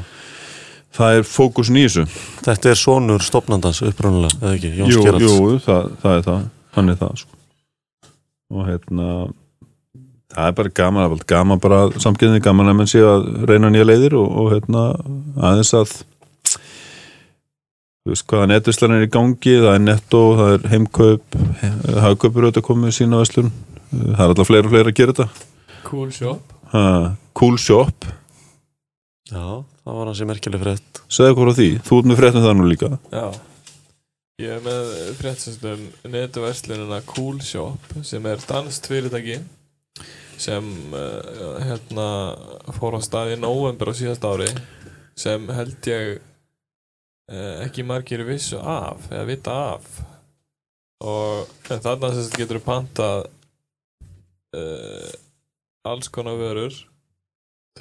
Það 0.98 1.16
er 1.18 1.26
fókusin 1.28 1.78
í 1.78 1.86
þessu. 1.86 2.04
Þetta 2.44 2.70
er 2.72 2.78
sonur 2.80 3.24
stopnandans 3.24 3.80
upprunalega, 3.86 4.38
eða 4.42 4.54
ekki, 4.56 4.70
Jóns 4.80 4.96
Jú, 4.96 5.02
jú 5.22 5.58
það, 5.64 5.90
það 6.02 6.16
er 6.16 6.24
það, 6.28 6.46
hann 6.76 6.92
er 6.92 6.98
það 7.00 7.22
sko. 7.22 7.38
og 8.54 8.68
hérna 8.68 9.08
það 10.34 10.50
er 10.50 10.54
bara 10.58 10.74
gaman, 10.80 11.02
það 11.02 11.08
er 11.08 11.14
bara 11.14 11.30
gaman 11.32 11.64
bara 11.64 11.80
samkynni 12.04 12.44
gaman 12.44 12.72
að 12.72 12.78
menn 12.80 12.90
sé 12.90 13.02
að 13.04 13.26
reyna 13.48 13.72
nýja 13.72 13.88
leiðir 13.88 14.18
og, 14.20 14.28
og 14.42 14.52
hérna 14.54 14.84
aðeins 15.50 15.72
að 15.76 15.94
þú 18.04 18.12
veist 18.12 18.28
hvaða 18.28 18.50
netvislan 18.52 18.96
er 18.96 19.06
í 19.06 19.10
gangi 19.12 19.56
það 19.64 19.74
er 19.74 19.82
netto, 19.84 20.22
það 20.38 20.54
er 20.54 20.68
heimkaup 20.74 21.40
hagkaupur 22.04 22.48
auðvitað 22.48 22.68
komið 22.68 22.96
sína 22.98 23.22
veslun 23.22 23.52
það 23.90 24.22
er 24.22 24.28
alltaf 24.28 24.48
fleira 24.48 24.68
og 24.68 24.74
fleira 24.74 24.92
að 24.92 24.96
gera 25.00 25.16
þetta. 25.16 25.44
Cool 25.88 26.08
shop. 26.12 26.56
Ha, 26.74 26.84
cool 27.38 27.56
shop. 27.60 28.08
Já, 29.28 29.44
það 29.84 29.98
var 30.00 30.10
hansi 30.10 30.26
merkileg 30.28 30.64
frétt. 30.64 31.02
Segðu 31.08 31.36
hvað 31.36 31.46
frá 31.46 31.58
því, 31.58 31.68
þú 31.84 32.00
ert 32.00 32.08
með 32.10 32.20
fréttum 32.20 32.44
það 32.44 32.58
nú 32.58 32.68
líka. 32.68 32.90
Já 33.12 33.26
Ég 34.38 34.52
er 34.54 34.60
með 34.62 34.90
fréttastum 35.18 35.80
netuverslunina 36.06 37.00
Cool 37.08 37.40
Shop 37.42 37.94
sem 38.06 38.22
er 38.30 38.38
danst 38.46 38.84
fyrirtæki 38.86 39.40
sem 40.38 40.68
uh, 40.94 41.56
hérna 41.58 42.04
fór 42.76 42.94
á 42.94 43.02
stað 43.02 43.32
í 43.34 43.38
november 43.42 43.90
á 43.90 43.98
síðast 43.98 44.22
ári 44.30 44.46
sem 45.18 45.48
held 45.56 45.88
ég 45.90 46.10
uh, 46.22 47.64
ekki 47.64 47.82
margir 47.82 48.22
vissu 48.28 48.60
af 48.62 49.08
eða 49.10 49.24
vita 49.26 49.56
af. 49.72 49.88
Og 51.02 51.50
þarna 51.66 52.12
sagt 52.14 52.38
getur 52.38 52.62
pantað 52.62 53.26
uh, 54.54 55.10
alls 55.82 56.12
konar 56.14 56.38
vörur 56.38 56.78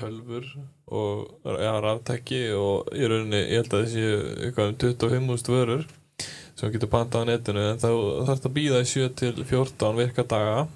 tölfur 0.01 0.49
og 0.89 1.53
ja, 1.61 1.77
ráftæki 1.85 2.41
og 2.57 2.89
í 2.97 3.05
rauninni 3.05 3.45
ég 3.45 3.61
held 3.61 3.77
að 3.77 3.85
þessi 3.85 4.09
eitthvað 4.49 4.73
um 4.73 4.81
25.000 5.37 5.57
vörur 5.59 5.87
sem 6.57 6.71
getur 6.73 6.89
pantað 6.89 7.23
á 7.23 7.29
netinu 7.29 7.63
en 7.71 7.77
þá 7.81 7.87
þarf 8.27 8.41
það 8.41 8.49
að 8.49 8.55
býða 8.57 8.81
í 8.83 8.89
7 8.91 9.09
til 9.21 9.33
14 9.45 9.97
virka 9.99 10.23
daga. 10.27 10.67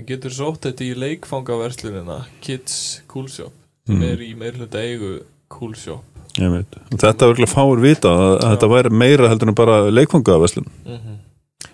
En 0.00 0.06
getur 0.08 0.32
sótt 0.32 0.64
þetta 0.68 0.86
í 0.86 0.94
leikfangaverslunina 0.96 2.20
Kids 2.40 2.76
Cool 3.10 3.28
Shop 3.28 3.52
sem 3.86 3.96
Mm. 3.98 4.02
er 4.06 4.20
í 4.22 4.28
meirhluta 4.38 4.78
eigu 4.84 5.24
Cool 5.50 5.74
Shop. 5.74 6.04
Ég 6.38 6.50
veit. 6.52 6.76
þetta 6.94 7.24
er 7.26 7.32
virkilega 7.32 7.50
fáur 7.52 7.80
vita 7.82 8.08
að, 8.08 8.34
að 8.44 8.52
þetta 8.54 8.68
væri 8.70 8.90
meira 8.94 9.28
heldur 9.32 9.48
en 9.50 9.56
bara 9.58 9.78
leikfangaveslun 9.90 10.68
mm 10.86 11.16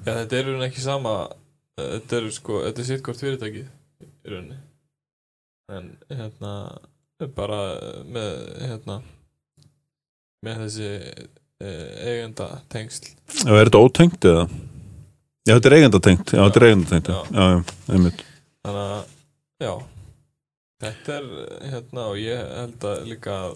Já, 0.06 0.12
þetta 0.22 0.36
er 0.38 0.40
í 0.40 0.46
rauninni 0.46 0.66
ekki 0.70 0.80
sama 0.80 1.12
eh, 1.76 1.90
þetta 1.98 2.16
er 2.16 2.30
sko, 2.32 2.60
þetta 2.64 2.80
er 2.82 2.86
sitt 2.88 3.02
hvort 3.04 3.20
fyrirtæki 3.20 3.62
í 3.66 4.30
rauninni. 4.32 4.56
En 5.76 5.90
hérna 6.08 6.52
bara 7.36 7.58
með 8.06 8.32
hérna 8.70 8.96
með 10.46 10.60
þessi 10.64 10.90
eigenda 11.64 12.46
tengsl 12.72 13.06
Já, 13.46 13.52
er 13.56 13.68
þetta 13.70 13.80
ótengt 13.80 14.26
eða? 14.28 14.46
Já, 15.46 15.52
þetta 15.54 15.68
er 15.70 15.74
eigendatengt. 15.76 16.32
Já, 16.34 16.40
þetta 16.42 16.60
er 16.60 16.66
eigendatengt 16.68 17.08
Já, 17.08 17.18
Já. 17.30 17.44
já, 17.46 17.92
einmitt. 17.94 18.22
Þannig 18.66 18.82
að 18.82 19.12
já. 19.62 19.72
Þetta 20.84 21.14
er 21.16 21.28
hérna 21.72 22.06
og 22.10 22.16
ég 22.20 22.40
held 22.58 22.86
að 22.90 23.04
líka 23.08 23.36
að, 23.46 23.54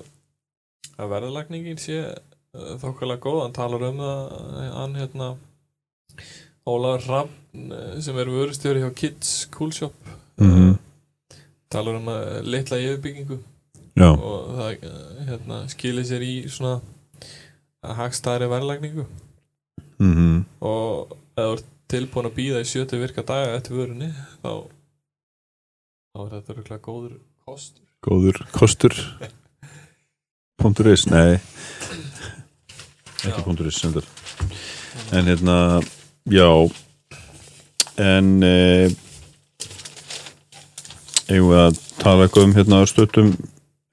verðlagningin 1.11 1.81
sé 1.83 1.99
uh, 2.07 2.77
þokkalega 2.81 3.21
góð, 3.27 3.41
hann 3.45 3.57
talar 3.59 3.85
um 3.91 4.01
það 4.01 4.71
hann 4.79 4.95
hérna 5.01 5.29
Ólafur 6.71 7.05
Hrafn 7.09 7.75
uh, 7.75 7.99
sem 8.01 8.17
er 8.23 8.31
vörustjóri 8.33 8.85
hjá 8.85 8.91
Kids 8.97 9.35
Cool 9.57 9.75
Shop. 9.77 9.97
Mhm. 10.41 10.79
talar 11.71 11.99
um 12.01 12.09
að 12.11 12.47
litla 12.49 12.79
yfirbyggingu. 12.81 13.37
Já, 13.99 14.09
og 14.15 14.49
það 14.57 14.89
hérna, 15.29 15.59
skilir 15.71 16.07
sér 16.09 16.23
í 16.25 16.33
svona 16.51 16.79
hagstæri 17.83 18.49
verðlagningu. 18.51 19.07
Mhm. 20.01 20.45
Og 20.61 21.17
ef 21.37 21.45
þú 21.45 21.53
ert 21.57 21.69
tilbúin 21.91 22.29
að 22.31 22.37
býða 22.37 22.63
í 22.63 22.69
sjötu 22.69 23.01
virka 23.01 23.25
daga 23.27 23.57
eftir 23.57 23.77
vörunni 23.77 24.11
þá 24.45 24.53
þá 26.11 26.19
er 26.25 26.33
þetta 26.37 26.57
röglega 26.57 26.83
góður 26.85 27.19
kostur. 27.45 27.87
Góður 28.07 28.43
kostur. 28.55 28.97
Is, 30.93 31.07
nei. 31.09 31.41
Ekki 33.25 33.67
is 33.67 33.79
sendar. 33.81 34.05
En 35.13 35.25
hérna 35.25 35.81
Já. 36.29 36.69
En 37.97 38.43
e, 38.45 38.91
Eigum 41.31 41.51
við 41.53 41.61
að 41.63 41.81
tala 42.01 42.27
eitthvað 42.27 42.45
um 42.45 42.55
hérna 42.57 42.81
stöttum 42.89 43.31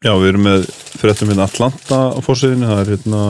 Já, 0.03 0.11
við 0.19 0.27
erum 0.31 0.43
með 0.45 0.67
fréttum 0.99 1.31
hérna 1.31 1.47
Atlanta 1.47 1.99
á 2.13 2.19
fórsæðinu 2.21 2.67
það 2.69 2.81
er 2.83 2.91
hérna 2.93 3.21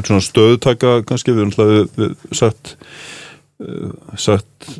svona 0.00 0.22
stöðutaka 0.24 0.94
kannski, 1.08 1.34
við 1.36 1.44
erum 1.44 1.52
alltaf 1.52 2.36
sagt 2.38 2.76
uh, 3.62 3.92
sagt 4.16 4.70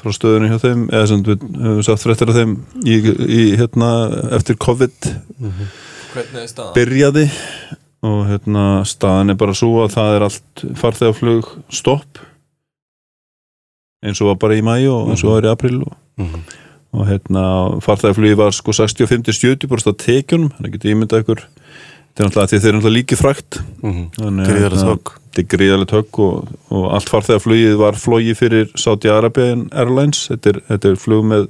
frá 0.00 0.12
stöðunni 0.16 0.48
hjá 0.52 0.60
þeim 0.62 0.86
eða 0.88 1.06
sem 1.10 1.22
við 1.26 1.42
höfum 1.60 1.82
sagt 1.84 2.04
fréttir 2.06 2.30
af 2.32 2.38
þeim 2.38 2.54
í, 2.88 2.94
í 3.04 3.42
hérna 3.60 3.90
eftir 4.38 4.56
COVID 4.60 5.10
hvernig 6.14 6.40
er 6.44 6.48
staðan? 6.48 6.72
byrjaði 6.78 7.26
og 8.08 8.22
hérna 8.30 8.64
staðan 8.88 9.34
er 9.34 9.36
bara 9.42 9.52
svo 9.56 9.82
að 9.84 9.92
það 9.98 10.14
er 10.16 10.24
allt 10.28 10.62
farþegaflug 10.80 11.50
stopp 11.68 12.22
eins 14.00 14.20
og 14.24 14.30
var 14.32 14.38
bara 14.40 14.56
í 14.56 14.64
mæju 14.64 14.92
og 14.94 15.10
eins 15.12 15.24
og 15.26 15.34
var 15.34 15.44
í 15.48 15.52
april 15.52 15.82
og, 15.84 15.96
Mhm. 16.20 16.40
og 16.96 17.06
hérna 17.06 17.42
farþegaflugi 17.84 18.36
var 18.40 18.50
sko 18.56 18.72
65-70 18.72 19.68
bara 19.68 19.84
á 19.84 19.92
tekjunum, 19.92 20.50
þannig 20.56 20.72
getið 20.78 20.94
ímyndað 20.94 21.22
ykkur 21.26 21.42
þetta 21.42 21.44
er 21.44 21.44
náttúrulega 21.44 21.58
því 21.58 21.59
þeir 22.16 22.70
eru 22.70 22.78
náttúrulega 22.80 22.96
líki 22.98 23.16
frækt 23.18 23.60
Mhm. 23.82 24.06
Gríðarlegt 24.18 24.80
hérna, 24.80 24.88
högg. 24.90 25.12
Þetta 25.30 25.42
er 25.42 25.50
gríðarlegt 25.56 25.92
högg 25.94 26.18
og, 26.18 26.48
og 26.70 26.86
allt 26.94 27.08
farþegaflugið 27.08 27.76
var 27.78 27.94
flogi 27.96 28.34
fyrir 28.34 28.70
Saudi 28.76 29.08
Arabian 29.08 29.68
Airlines. 29.72 30.26
Þetta 30.28 30.50
er, 30.54 30.60
þetta 30.68 30.90
er 30.90 30.96
flug 30.96 31.24
með 31.24 31.48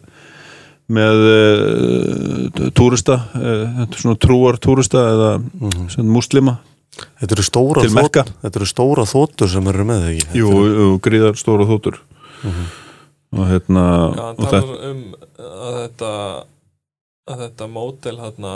með 0.91 1.21
uh, 1.31 2.71
túrista 2.75 3.17
uh, 3.39 3.85
svona 3.95 4.19
trúar 4.19 4.59
túrista 4.59 5.05
eða 5.13 5.31
mm 5.39 5.71
muslima 6.11 6.57
Þetta 7.21 7.37
eru 7.37 7.45
stóra 7.47 7.85
eru 8.59 8.67
stóra 8.69 9.05
þóttur 9.09 9.49
sem 9.53 9.69
eru 9.71 9.85
með 9.89 10.09
ekki? 10.11 10.41
Jú, 10.41 10.51
jú, 10.67 10.89
gríðar 11.05 11.39
stóra 11.39 11.65
þóttur 11.69 12.01
og 13.31 13.45
hérna 13.47 13.85
Já, 14.11 14.23
hann 14.27 14.41
og 14.41 14.51
talar 14.51 14.65
þetta, 14.67 14.91
um 14.91 15.01
að 15.39 15.79
þetta 15.79 16.11
að 17.31 17.43
þetta 17.47 17.69
mótel 17.71 18.15
hérna, 18.21 18.53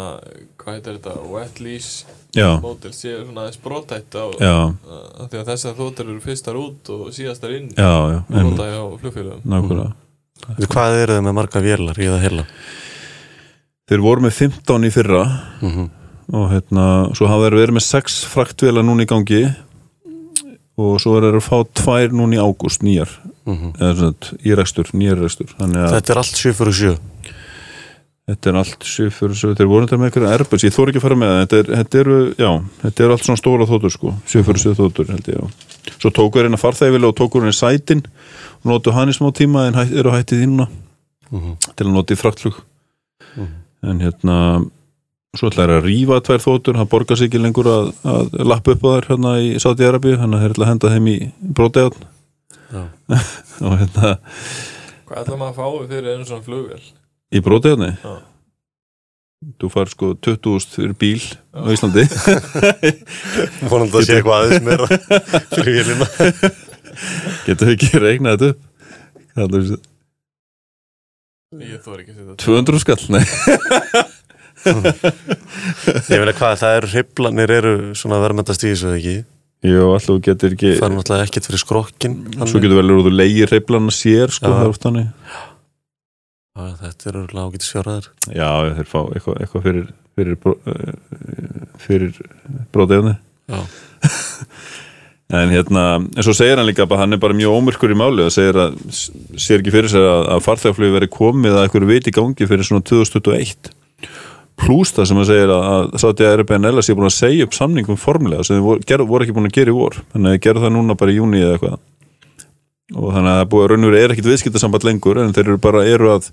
hvað 0.60 0.78
heitir 0.78 0.98
þetta, 0.98 1.16
wet 1.32 1.60
lease 1.64 2.16
mótel 2.64 2.94
sé 2.94 3.16
svona 3.20 3.44
aðeins 3.44 3.60
brotætt 3.64 4.16
á 4.18 4.24
því 4.34 5.40
að 5.40 5.50
þessar 5.52 5.76
þóttir 5.78 6.08
eru 6.10 6.22
fyrstar 6.24 6.58
út 6.58 6.94
og 6.94 7.10
síðastar 7.14 7.54
inn 7.58 7.68
já, 7.72 7.92
já 8.10 8.18
einmitt, 8.20 8.50
nota 8.50 8.70
hjá 8.70 8.80
flugfélögum. 9.02 9.44
Nákvæmlega. 9.52 9.92
Við 10.58 10.72
Hvað 10.74 11.02
eru 11.02 11.18
þið 11.18 11.26
með 11.28 11.36
marga 11.38 11.62
vélar 11.64 12.00
í 12.00 12.08
það 12.10 12.24
heila? 12.26 12.46
þeir 13.88 14.02
voru 14.04 14.24
með 14.24 14.34
15 14.38 14.88
í 14.88 14.94
fyrra 14.94 15.26
Mm 15.60 15.92
og 16.32 16.46
hérna, 16.48 16.84
svo 17.12 17.26
hafa 17.28 17.50
þeir 17.50 17.54
verið 17.58 17.76
með 17.76 17.84
6 17.84 18.14
fraktvela 18.32 18.80
núna 18.80 19.04
í 19.04 19.08
gangi 19.10 19.42
og 20.80 20.94
svo 21.02 21.18
er 21.18 21.26
þeir 21.26 21.36
að 21.36 21.44
fá 21.44 21.58
tvær 21.82 22.14
núna 22.16 22.38
í 22.38 22.40
ágúst 22.40 22.80
nýjar, 22.80 23.12
eða 23.44 23.90
svona 23.98 24.38
í 24.40 24.54
rekstur, 24.56 24.88
nýjar 24.96 25.20
rekstur, 25.20 25.52
þannig 25.58 25.82
að 25.84 25.92
Þetta 25.98 26.14
er 26.14 26.20
allt 26.22 26.40
7 26.40 26.54
fyrir 26.56 26.78
7 26.78 27.34
Þetta 28.24 28.48
er 28.48 28.56
allt 28.56 28.84
sjöfur, 28.88 29.34
þeir 29.36 29.68
voru 29.68 29.84
þetta 29.84 29.96
með 30.00 30.08
einhverja 30.08 30.28
Airbus, 30.32 30.62
ég 30.64 30.72
þór 30.72 30.90
ekki 30.90 31.00
að 31.02 31.04
fara 31.04 31.16
með 31.20 31.30
það, 31.30 31.40
þetta, 31.42 31.58
er, 31.58 31.66
þetta 31.76 31.98
eru, 32.00 32.14
já, 32.40 32.50
þetta 32.80 33.04
eru 33.04 33.16
allt 33.16 33.26
svona 33.26 33.40
stóra 33.40 33.66
þóttur 33.68 33.92
sko, 33.92 34.12
sjöfur, 34.32 34.60
sjöfur 34.62 34.86
þóttur 34.88 35.10
held 35.12 35.28
ég, 35.28 35.42
já. 35.42 35.90
Svo 35.98 36.12
tóku 36.16 36.40
þeir 36.40 36.48
hérna 36.48 36.60
farþægilega 36.62 37.10
og 37.12 37.18
tóku 37.18 37.42
hérna 37.42 37.52
sætin 37.52 38.00
og 38.62 38.70
notu 38.70 38.94
hann 38.96 39.12
í 39.12 39.16
smá 39.18 39.28
tíma 39.36 39.66
en 39.68 39.76
hæ, 39.76 39.82
eru 40.00 40.14
hættið 40.14 40.40
þínuna 40.46 40.68
til 41.76 41.84
að 41.84 41.92
nota 41.92 42.16
í 42.16 42.20
fraktflug. 42.22 42.62
En 43.84 44.00
hérna, 44.00 44.38
svo 45.36 45.52
ætla 45.52 45.66
þeir 45.66 45.76
að 45.76 45.84
rífa 45.90 46.22
tvær 46.24 46.44
þóttur, 46.46 46.80
það 46.80 46.90
borgar 46.96 47.20
sig 47.20 47.28
ekki 47.28 47.44
lengur 47.44 47.68
að, 47.68 47.92
að 48.08 48.40
lappa 48.40 48.72
upp 48.72 48.88
á 48.88 48.92
þær 48.94 49.12
hérna 49.12 49.36
í 49.44 49.54
Saudi 49.60 49.84
Arabíu, 49.84 50.16
þannig 50.16 50.40
að 50.40 50.46
þeir 50.46 50.56
ætla 50.56 50.64
að 50.64 50.72
henda 50.72 50.96
þeim 50.96 51.12
í 51.12 51.18
Já. 52.72 52.84
og 53.68 53.80
hérna, 53.84 54.16
Hvað 55.04 55.18
ætla 55.20 55.36
maður 55.36 55.50
að 55.50 55.58
fá 55.58 55.88
fyrir 55.92 56.14
einu 56.14 56.24
svona 56.24 56.46
flugvél? 56.48 56.84
Í 57.34 57.42
bróteðanni. 57.44 57.90
Já. 58.00 58.14
þú 59.60 59.68
far 59.74 59.90
sko 59.92 60.12
20.000 60.24 60.76
fyrir 60.78 60.94
bíl 60.96 61.20
á 61.52 61.68
Íslandi. 61.74 62.04
Vonandi 63.70 63.98
að 64.00 64.06
sé 64.06 64.18
eitthvað 64.18 64.38
aðeins 64.38 64.64
meira 64.64 64.86
fyrir 65.52 65.74
vélina. 65.80 66.06
Getur 67.44 67.68
við 67.68 67.74
ekki 67.74 67.90
reiknað 68.00 68.38
þetta 68.38 68.48
upp? 68.54 68.60
Hvað 69.34 69.42
heldur 69.44 69.66
þú? 69.68 69.78
Ég 71.64 71.82
þóri 71.84 72.00
ekki 72.02 72.12
að 72.14 72.18
setja 72.18 72.34
200 72.42 72.82
skall, 72.82 73.04
nei. 73.14 73.24
Ég 74.64 76.18
meina 76.22 76.32
hvað, 76.34 76.56
það 76.62 76.76
eru 76.78 76.88
hriflanir 76.94 77.52
eru 77.58 77.72
svona 77.98 78.18
verðmyndast 78.22 78.64
í 78.64 78.70
þessu 78.72 78.88
eða 78.88 78.98
ekki? 79.02 79.16
Jú, 79.64 79.84
alltaf 79.94 80.18
getur 80.24 80.54
ekki 80.56 80.74
það 80.76 80.86
er 80.88 80.94
náttúrulega 80.96 81.26
ekkert 81.28 81.46
fyrir 81.48 81.62
skrokkin 81.62 82.14
Svo 82.48 82.60
getur 82.60 82.78
vel 82.80 82.90
úr 82.92 83.04
þú 83.06 83.12
leigir 83.14 83.48
reyflana 83.52 83.92
sér 83.94 84.32
sko, 84.34 84.48
Já. 84.48 84.52
það 84.52 84.64
er 84.64 84.72
oft 84.72 84.84
þannig 84.84 85.06
þetta 86.54 87.10
eru 87.10 87.26
lágið 87.34 87.66
sjóraðir 87.66 88.08
Já, 88.30 88.48
þeir 88.76 88.86
fá 88.86 88.98
eitthvað, 89.02 89.38
eitthvað 89.42 89.64
fyrir 89.64 89.86
fyrir, 90.14 90.36
bró, 90.38 90.54
eh, 90.70 90.94
fyrir 91.82 92.18
bróðefni 92.74 93.16
Já. 93.50 93.60
En 95.34 95.50
hérna, 95.50 95.82
en 95.98 96.22
svo 96.22 96.34
segir 96.36 96.60
hann 96.60 96.68
líka 96.68 96.84
að 96.84 96.98
hann 97.00 97.16
er 97.16 97.18
bara 97.18 97.34
mjög 97.34 97.56
ómyrkur 97.56 97.90
í 97.90 97.96
máli 97.98 98.22
og 98.22 98.30
segir 98.30 98.58
að 98.60 98.76
sér 98.92 99.62
ekki 99.62 99.72
fyrir 99.72 99.90
sér 99.90 100.04
að, 100.06 100.26
að 100.36 100.42
farþegaflug 100.44 100.92
veri 100.94 101.08
komið 101.10 101.56
að 101.56 101.64
eitthvað 101.64 101.88
veit 101.88 102.10
í 102.10 102.14
gangi 102.14 102.48
fyrir 102.50 102.68
svona 102.68 102.84
2021 102.86 103.72
pluss 104.60 104.92
það 104.94 105.08
sem 105.08 105.18
hann 105.18 105.28
segir 105.28 105.50
að, 105.50 105.64
að 105.72 105.96
Sátti 106.02 106.26
að 106.28 106.36
RBNL 106.42 106.84
sé 106.84 106.94
búin 106.94 107.08
að 107.08 107.16
segja 107.16 107.48
upp 107.48 107.56
samningum 107.56 107.98
formulega 107.98 108.46
sem 108.46 108.60
þeir 108.60 108.66
voru, 108.68 109.08
voru 109.10 109.26
ekki 109.26 109.34
búin 109.34 109.48
að 109.48 109.56
gera 109.56 109.72
í 109.72 109.76
vor. 109.80 109.98
Að 110.12 110.28
þeir 110.28 110.42
gerðu 110.46 110.64
það 110.66 110.74
núna 110.76 110.98
bara 111.00 111.14
í 111.14 111.18
júni 111.18 111.42
eða 111.42 111.56
eitthvað 111.56 111.80
og 112.92 113.14
þannig 113.14 113.30
að 113.32 113.46
búið 113.52 113.64
að 113.64 113.70
raunveru 113.72 114.00
er 114.00 114.12
ekkit 114.12 114.26
viðskiptasamband 114.28 114.84
lengur 114.84 115.20
en 115.22 115.32
þeir 115.32 115.46
eru 115.46 115.60
bara 115.62 115.84
eru 115.88 116.10
að 116.12 116.28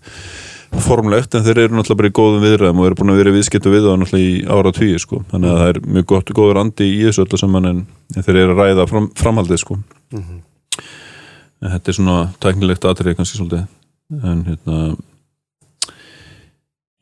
formlegt 0.83 1.35
en 1.35 1.43
þeir 1.45 1.65
eru 1.65 1.75
náttúrulega 1.75 1.99
bara 1.99 2.11
í 2.11 2.15
góðum 2.15 2.43
viðræðum 2.45 2.81
og 2.81 2.87
eru 2.87 2.97
búin 2.99 3.11
að 3.11 3.21
vera 3.21 3.33
viðskiptu 3.35 3.71
við 3.71 3.85
það 3.87 3.97
náttúrulega 4.01 4.31
í 4.31 4.43
ára 4.55 4.73
tvíu 4.75 5.01
sko. 5.03 5.21
þannig 5.31 5.51
að 5.51 5.59
það 5.61 5.71
er 5.71 5.79
mjög 5.97 6.07
gott, 6.11 6.33
góður 6.35 6.59
andi 6.61 6.87
í 6.87 7.01
þessu 7.07 7.25
öllu 7.25 7.39
saman 7.39 7.69
en, 7.71 7.81
þeir 8.17 8.39
eru 8.43 8.55
að 8.55 8.61
ræða 8.61 8.87
fram, 8.91 9.07
framhaldið 9.19 9.61
sko. 9.63 9.77
en 10.15 11.73
þetta 11.75 11.91
er 11.91 11.97
svona 11.97 12.17
tæknilegt 12.43 12.87
atrið 12.87 13.17
kannski 13.19 13.39
svolítið 13.39 14.23
en 14.31 14.45
hérna 14.47 14.79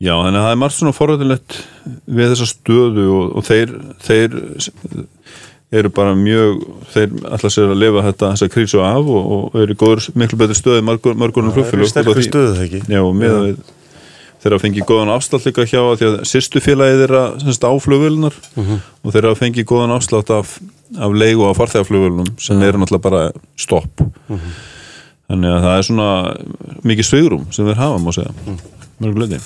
já, 0.00 0.14
þannig 0.14 0.40
að 0.40 0.44
það 0.46 0.52
er 0.54 0.60
margt 0.64 0.78
svona 0.78 0.96
forræðilegt 0.96 1.60
við 2.06 2.34
þessa 2.34 2.50
stöðu 2.50 3.06
og, 3.14 3.24
og 3.38 3.46
þeir, 3.46 3.74
þeir 4.06 4.38
eru 5.70 5.90
bara 5.94 6.14
mjög 6.18 6.62
þeir 6.94 7.12
ætla 7.30 7.50
sér 7.52 7.74
að 7.74 7.82
lifa 7.82 8.06
þetta 8.08 8.30
þessa 8.32 8.48
krísu 8.50 8.80
af 8.82 9.10
og, 9.10 9.34
og 9.36 9.60
eru 9.62 9.76
góður 9.78 10.08
miklu 10.18 10.38
betur 10.40 10.80
margur, 10.86 11.18
margurinn 11.18 11.54
það 11.54 11.76
eru 11.76 11.90
sterkri 11.90 12.24
stöðu 12.26 12.56
það 12.56 12.64
ekki? 12.66 12.80
Já, 12.90 13.02
og 13.04 13.14
með 13.18 13.36
að 13.36 13.44
við 13.44 13.60
þeir 14.40 14.54
hafa 14.54 14.64
fengið 14.64 14.86
góðan 14.88 15.12
afslátt 15.12 15.46
líka 15.46 15.66
hjá 15.68 15.80
því 16.00 16.08
að 16.08 16.18
sýstu 16.30 16.62
félagið 16.64 17.02
þeirra 17.02 17.22
semst 17.42 17.66
á 17.66 17.72
flugvölunar 17.84 18.36
og 18.56 19.12
þeir 19.12 19.28
hafa 19.28 19.40
fengið 19.42 19.66
góðan 19.68 19.94
afslátt 19.98 20.32
af, 20.32 20.54
af 20.96 21.16
leigu 21.22 21.44
á 21.44 21.52
farþegaflugvölunum 21.58 22.30
sem 22.40 22.62
eru 22.64 22.80
náttúrulega 22.80 23.04
bara 23.04 23.22
stopp. 23.60 24.00
Þannig 25.30 25.52
að 25.52 25.66
það 25.66 25.76
er 25.76 25.88
svona 25.90 26.08
mikið 26.88 27.10
svigrum 27.10 27.44
sem 27.52 27.68
þeir 27.68 27.82
hafa 27.82 28.00
má 28.00 28.10
segja. 28.16 28.56
Mörg 29.00 29.20
hluti 29.20 29.42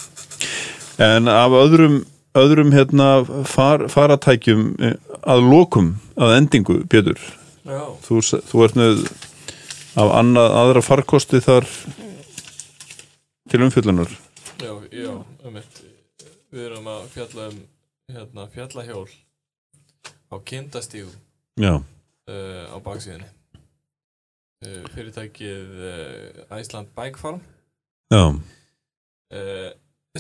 en 1.03 1.27
af 1.29 1.55
öðrum 1.59 2.03
öðrum 2.39 2.73
hérna 2.75 3.09
far, 3.47 3.87
faratækjum 3.93 4.67
eh, 4.83 4.97
að 5.23 5.47
lokum 5.51 5.95
að 6.17 6.37
endingu 6.39 6.81
Já, 7.65 7.81
þú, 8.05 8.21
þú 8.45 8.65
ert 8.67 8.77
með 8.77 9.05
af 9.97 10.11
annað, 10.19 10.57
aðra 10.61 10.83
farkosti 10.85 11.41
þar 11.41 11.69
til 13.49 13.63
umfyllunar 13.65 14.11
já, 14.61 14.73
já, 14.91 15.13
um 15.47 15.61
Við 16.55 16.67
erum 16.69 16.87
að 16.87 17.07
fjalla 17.15 17.49
um 17.51 17.57
hérna, 18.13 18.49
fjallahjól 18.53 19.09
á 20.31 20.37
kindastígum 20.45 21.15
Já, 21.59 21.79
uh, 21.79 22.65
á 22.71 22.77
baksíðinni 22.83 23.31
uh, 24.67 24.85
Fyrirtækið 24.95 25.73
uh, 25.79 26.59
Iceland 26.59 26.91
Bike 26.95 27.19
Farm. 27.19 27.41
Já, 28.13 28.39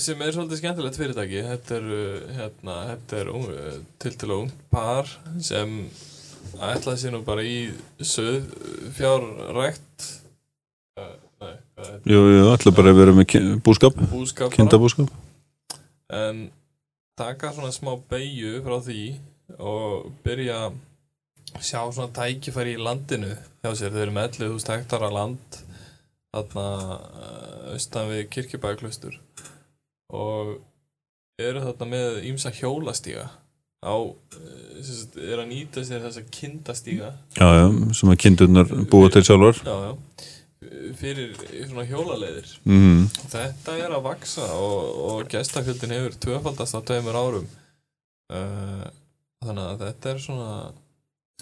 sem 0.03 0.23
er 0.27 0.35
svolítið 0.35 0.59
skemmtilegt 0.59 0.97
fyrirtæki. 0.99 1.43
Þetta 1.47 1.77
er, 1.77 1.85
uh, 1.95 2.31
hérna, 2.35 2.79
þetta 2.89 3.19
er 3.21 3.29
ung, 3.31 3.45
uh, 3.47 3.77
tiltölu 4.03 4.39
ung 4.43 4.49
par 4.73 5.11
sem 5.39 5.77
ætlaði 6.59 7.03
sér 7.03 7.15
nú 7.15 7.21
bara 7.27 7.45
í 7.47 7.69
söð 8.03 8.49
fjárrækt 8.97 10.09
uh, 10.99 11.15
nei, 11.43 11.55
hvað 11.77 11.93
er 11.93 12.11
jú, 12.11 12.25
jú, 12.33 12.43
ætla 12.51 12.75
bara 12.75 12.91
að 12.91 12.99
vera 13.01 13.15
með 13.15 13.37
búskap, 13.63 14.03
búskap 14.11 14.51
kindabúskap. 14.55 15.15
En 16.15 16.49
taka 17.19 17.53
svona 17.55 17.71
smá 17.75 17.95
beigju 18.11 18.65
frá 18.67 18.81
því 18.83 19.05
og 19.63 20.11
byrja 20.27 20.59
að 20.67 20.83
sjá 21.63 21.79
svona 21.87 22.11
tækifæri 22.15 22.75
í 22.75 22.83
landinu 22.83 23.31
hjá 23.63 23.71
sér, 23.79 23.95
þau 23.95 24.03
eru 24.09 24.19
með 24.19 24.41
11.000 24.43 24.75
hektara 24.75 25.15
land 25.15 25.63
þarna 26.35 26.69
uh, 26.99 27.75
austan 27.77 28.11
við 28.11 28.25
kirkjubæklustur 28.35 29.21
og 30.12 30.57
eru 31.40 31.64
þarna 31.64 31.88
með 31.90 32.21
ímsa 32.31 32.53
hjólastíga. 32.55 33.29
Á, 33.85 33.95
sem 34.81 34.97
sagt, 34.97 35.19
er 35.21 35.43
að 35.43 35.51
nýta 35.51 35.85
sér 35.85 36.05
þessa 36.07 36.25
kindastíga. 36.33 37.11
Já, 37.37 37.49
já, 37.59 37.67
sem 37.99 38.12
að 38.14 38.21
kindurnar 38.25 38.71
búa 38.93 39.11
til 39.12 39.25
sjálfar. 39.27 39.61
Já, 39.61 39.75
já, 39.90 40.31
fyrir 41.01 41.35
svona 41.69 41.85
hjólaleiðir. 41.90 42.55
Mm. 42.64 43.05
Þetta 43.35 43.77
er 43.83 43.93
að 43.93 44.07
vaksa 44.07 44.49
og, 44.57 44.79
og 45.09 45.29
gestafjöldin 45.33 45.93
hefur 45.99 46.17
tvöfaldast 46.25 46.79
á 46.79 46.81
tveimur 46.81 47.19
árum. 47.19 47.51
Uh, 48.33 48.88
þannig 49.45 49.67
að 49.69 49.85
þetta 49.85 50.14
er 50.14 50.23
svona 50.25 50.51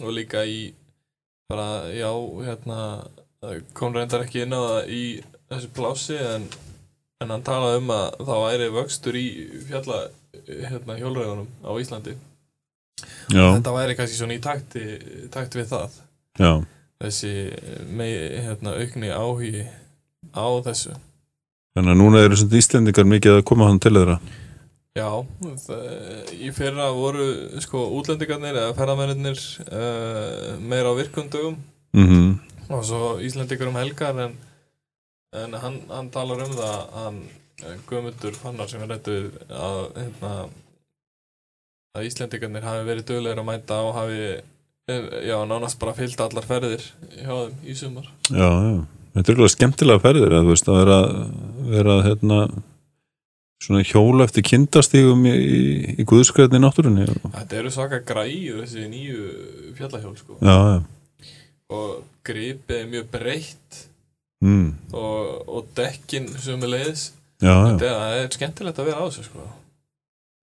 og 0.03 0.15
líka 0.17 0.43
í 0.49 0.73
bara, 1.53 1.93
já, 1.95 2.11
hérna 2.43 2.79
það 3.43 3.63
kom 3.77 3.95
reyndar 3.95 4.25
ekki 4.25 4.45
inn 4.45 4.57
á 4.57 4.61
það 4.63 4.93
í 4.95 5.03
þessu 5.53 5.71
plási 5.77 6.19
en, 6.19 6.47
en 7.23 7.33
hann 7.35 7.47
talaði 7.47 7.81
um 7.81 7.95
að 7.95 8.21
það 8.27 8.43
væri 8.47 8.69
vöxtur 8.77 9.19
í 9.19 9.27
fjalla 9.69 10.03
hérna 10.49 10.99
hjólreiðunum 10.99 11.49
á 11.65 11.71
Íslandi. 11.81 12.17
Já, 13.33 13.45
þetta 13.57 13.75
væri 13.75 13.97
kannski 13.99 14.19
svona 14.19 14.37
í 14.37 14.43
takti, 14.43 14.85
takti 15.33 15.61
við 15.61 15.73
það. 15.73 15.97
Já, 16.41 16.53
þessi 17.03 17.33
mei, 17.89 18.13
hérna, 18.45 18.77
aukni 18.79 19.11
áhugi 19.11 19.65
á 20.35 20.47
þessu. 20.69 20.95
Þannig 21.73 21.95
að 21.95 22.01
núna 22.03 22.23
eru 22.27 22.39
svona 22.39 22.61
Íslendingar 22.61 23.09
mikið 23.09 23.39
að 23.39 23.45
koma 23.49 23.69
hann 23.71 23.81
til 23.83 23.95
þeirra. 23.97 24.21
Já, 24.93 25.09
það, 25.65 25.85
í 26.37 26.51
fyrra 26.53 26.91
voru 26.93 27.27
sko 27.65 27.87
útlendingarnir 27.97 28.59
eða 28.61 28.75
ferðamennir 28.77 29.39
uh, 29.65 30.59
meira 30.61 30.93
á 30.93 30.99
virkundögum 30.99 31.57
mm 31.97 32.33
og 32.73 32.85
svo 32.87 33.07
Íslendingar 33.21 33.69
um 33.69 33.77
helgar 33.77 34.19
en, 34.23 34.37
en 35.33 35.55
hann, 35.63 35.79
hann 35.89 36.11
talar 36.13 36.43
um 36.45 36.57
það 36.57 36.81
hann 36.97 37.21
eh, 37.65 37.77
Guðmundur 37.89 38.37
Fannar 38.37 38.71
sem 38.71 38.83
er 38.85 38.91
rættu 38.93 39.19
að, 39.49 39.79
hérna, 39.97 40.33
að 41.97 42.09
Íslendingarnir 42.09 42.67
hafi 42.67 42.89
verið 42.89 43.07
duglegir 43.11 43.41
að 43.41 43.49
mæta 43.49 43.79
og 43.87 43.95
hafi 43.97 44.19
eh, 44.33 45.07
já, 45.29 45.37
nánast 45.49 45.81
bara 45.81 45.97
fyllt 45.97 46.21
allar 46.25 46.49
ferðir 46.49 46.85
hjá 47.17 47.33
þeim 47.33 47.63
í 47.65 47.79
sumar. 47.79 48.11
Já, 48.29 48.49
já, 48.49 48.75
þetta 49.17 49.33
er 49.33 49.41
alveg 49.41 49.55
skemmtilega 49.57 50.05
ferðir 50.05 50.37
að 50.41 50.53
veist 50.53 50.69
að 50.69 50.83
vera, 50.83 51.01
vera 51.73 51.97
hérna 52.09 52.43
svona 53.63 53.85
hjóla 53.87 54.27
eftir 54.27 54.45
kindastígum 54.47 55.23
í, 55.31 55.33
í, 55.33 55.63
í 56.03 56.07
guðskræðni 56.09 56.59
í 56.59 56.63
náttúrunni 56.65 57.07
Já, 57.07 57.15
Þetta 57.39 57.61
eru 57.61 57.73
svaka 57.73 58.03
græður 58.05 58.65
þessi 58.65 58.89
nýju 58.91 59.27
fjallahjól 59.79 60.17
sko. 60.19 60.37
Já, 60.43 60.83
og 61.73 62.03
gripið 62.27 62.81
er 62.83 62.91
mjög 62.91 63.09
breytt 63.15 63.79
mm, 64.43 64.69
og, 64.93 65.49
og 65.49 65.73
dekkin 65.79 66.29
sem 66.43 66.63
er 66.67 66.75
leiðis 66.77 67.09
já, 67.43 67.55
já, 67.55 67.77
það 67.81 68.21
er 68.21 68.31
skemmtilegt 68.37 68.81
að 68.83 68.91
vera 68.91 69.03
á 69.03 69.07
þessu 69.09 69.27
sko. 69.31 69.51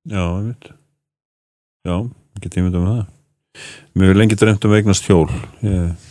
já, 0.10 0.24
ég 0.24 0.52
veit 0.52 0.72
Já, 1.88 1.96
ekki 2.36 2.50
tímið 2.52 2.76
um 2.76 2.88
það. 2.90 3.04
Mér 3.96 4.10
hefur 4.10 4.18
lengi 4.20 4.38
dreymt 4.40 4.66
um 4.68 4.74
eignast 4.76 5.06
hjól. 5.08 5.30
Ég, 5.64 6.08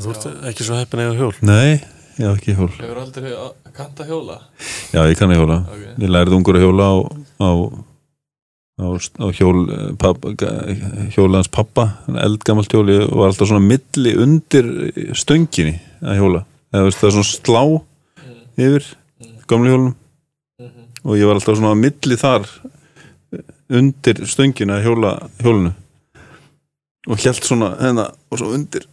Þú 0.00 0.14
ert 0.14 0.24
ekki 0.48 0.64
svo 0.64 0.78
heppin 0.78 1.02
eða 1.04 1.18
hjól? 1.18 1.34
Nei, 1.44 1.74
ég 2.16 2.24
hef 2.24 2.38
ekki 2.38 2.54
hjól. 2.56 2.70
Hefur 2.78 3.02
aldrei 3.02 3.34
að 3.36 3.74
kanta 3.76 4.06
hjóla? 4.08 4.38
Já, 4.94 5.02
ég 5.04 5.20
kann 5.20 5.34
að 5.34 5.42
hjóla. 5.42 5.58
Okay. 5.68 5.92
Ég 6.00 6.12
lærið 6.16 6.36
ungur 6.38 6.56
að 6.56 6.64
hjóla 6.64 6.88
á, 6.88 6.96
á, 7.44 7.50
á, 8.80 9.26
hjól 9.36 9.60
pappa, 10.00 10.32
hjólans 11.12 11.52
pappa. 11.52 11.86
Eldgamalt 12.24 12.72
hjóli 12.72 13.02
og 13.04 13.14
var 13.20 13.34
alltaf 13.34 13.52
svona 13.52 13.68
milli 13.68 14.16
undir 14.24 14.72
stönginni 15.12 15.76
að 16.02 16.20
hjóla. 16.20 16.44
Eða 16.70 16.86
veist 16.86 17.00
það 17.00 17.08
er 17.08 17.16
svona 17.16 17.30
slá 17.30 17.62
yfir 18.60 18.84
gamli 19.50 19.72
hjólunum. 19.72 19.96
Mhm. 20.60 20.82
og 21.04 21.16
ég 21.16 21.26
var 21.26 21.34
alltaf 21.38 21.56
svona 21.56 21.72
á 21.72 21.82
milli 21.82 22.16
þar 22.20 22.44
undir 23.70 24.16
stöngina 24.28 24.76
að 24.76 24.84
hjóla 24.84 25.12
hjólunu 25.40 25.72
og 27.08 27.16
hjælt 27.16 27.44
svona 27.46 27.70
hérna 27.80 28.10
og 28.30 28.38
svo 28.38 28.52
undir. 28.54 28.84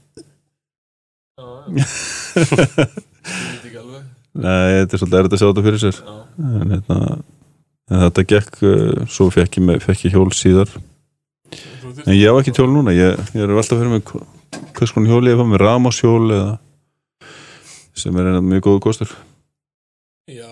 Nei, 4.37 4.85
þetta 4.85 4.93
er 4.93 4.99
svolítið 5.01 5.19
erfitt 5.19 5.33
að 5.33 5.41
sjá 5.41 5.47
þetta 5.49 5.65
fyrir 5.65 5.81
sér. 5.81 5.97
En 6.37 6.71
hérna 6.71 6.97
en 7.87 8.03
þetta 8.05 8.25
gekk 8.31 8.61
uh, 8.67 9.05
svo 9.11 9.29
fekk 9.33 9.59
ég, 9.59 9.83
fekk 9.83 10.05
ég 10.07 10.15
hjól 10.15 10.31
síðar. 10.35 10.69
En 12.05 12.15
ég 12.15 12.29
á 12.31 12.35
ekki 12.37 12.53
hjól 12.55 12.69
núna. 12.71 12.95
Ég, 12.95 13.19
ég 13.33 13.43
er 13.43 13.55
alltaf 13.55 13.79
fyrir 13.79 13.91
mig 13.97 14.05
hvers 14.77 14.93
konar 14.95 15.11
hjóli 15.11 15.33
ég 15.33 15.39
fá 15.39 15.45
með 15.47 15.63
ramashjól 15.63 16.25
eða 16.29 16.51
sem 17.97 18.17
er 18.17 18.29
einnig 18.29 18.45
mjög 18.45 18.63
góðu 18.67 18.81
kostur. 18.87 19.13
Já, 20.27 20.49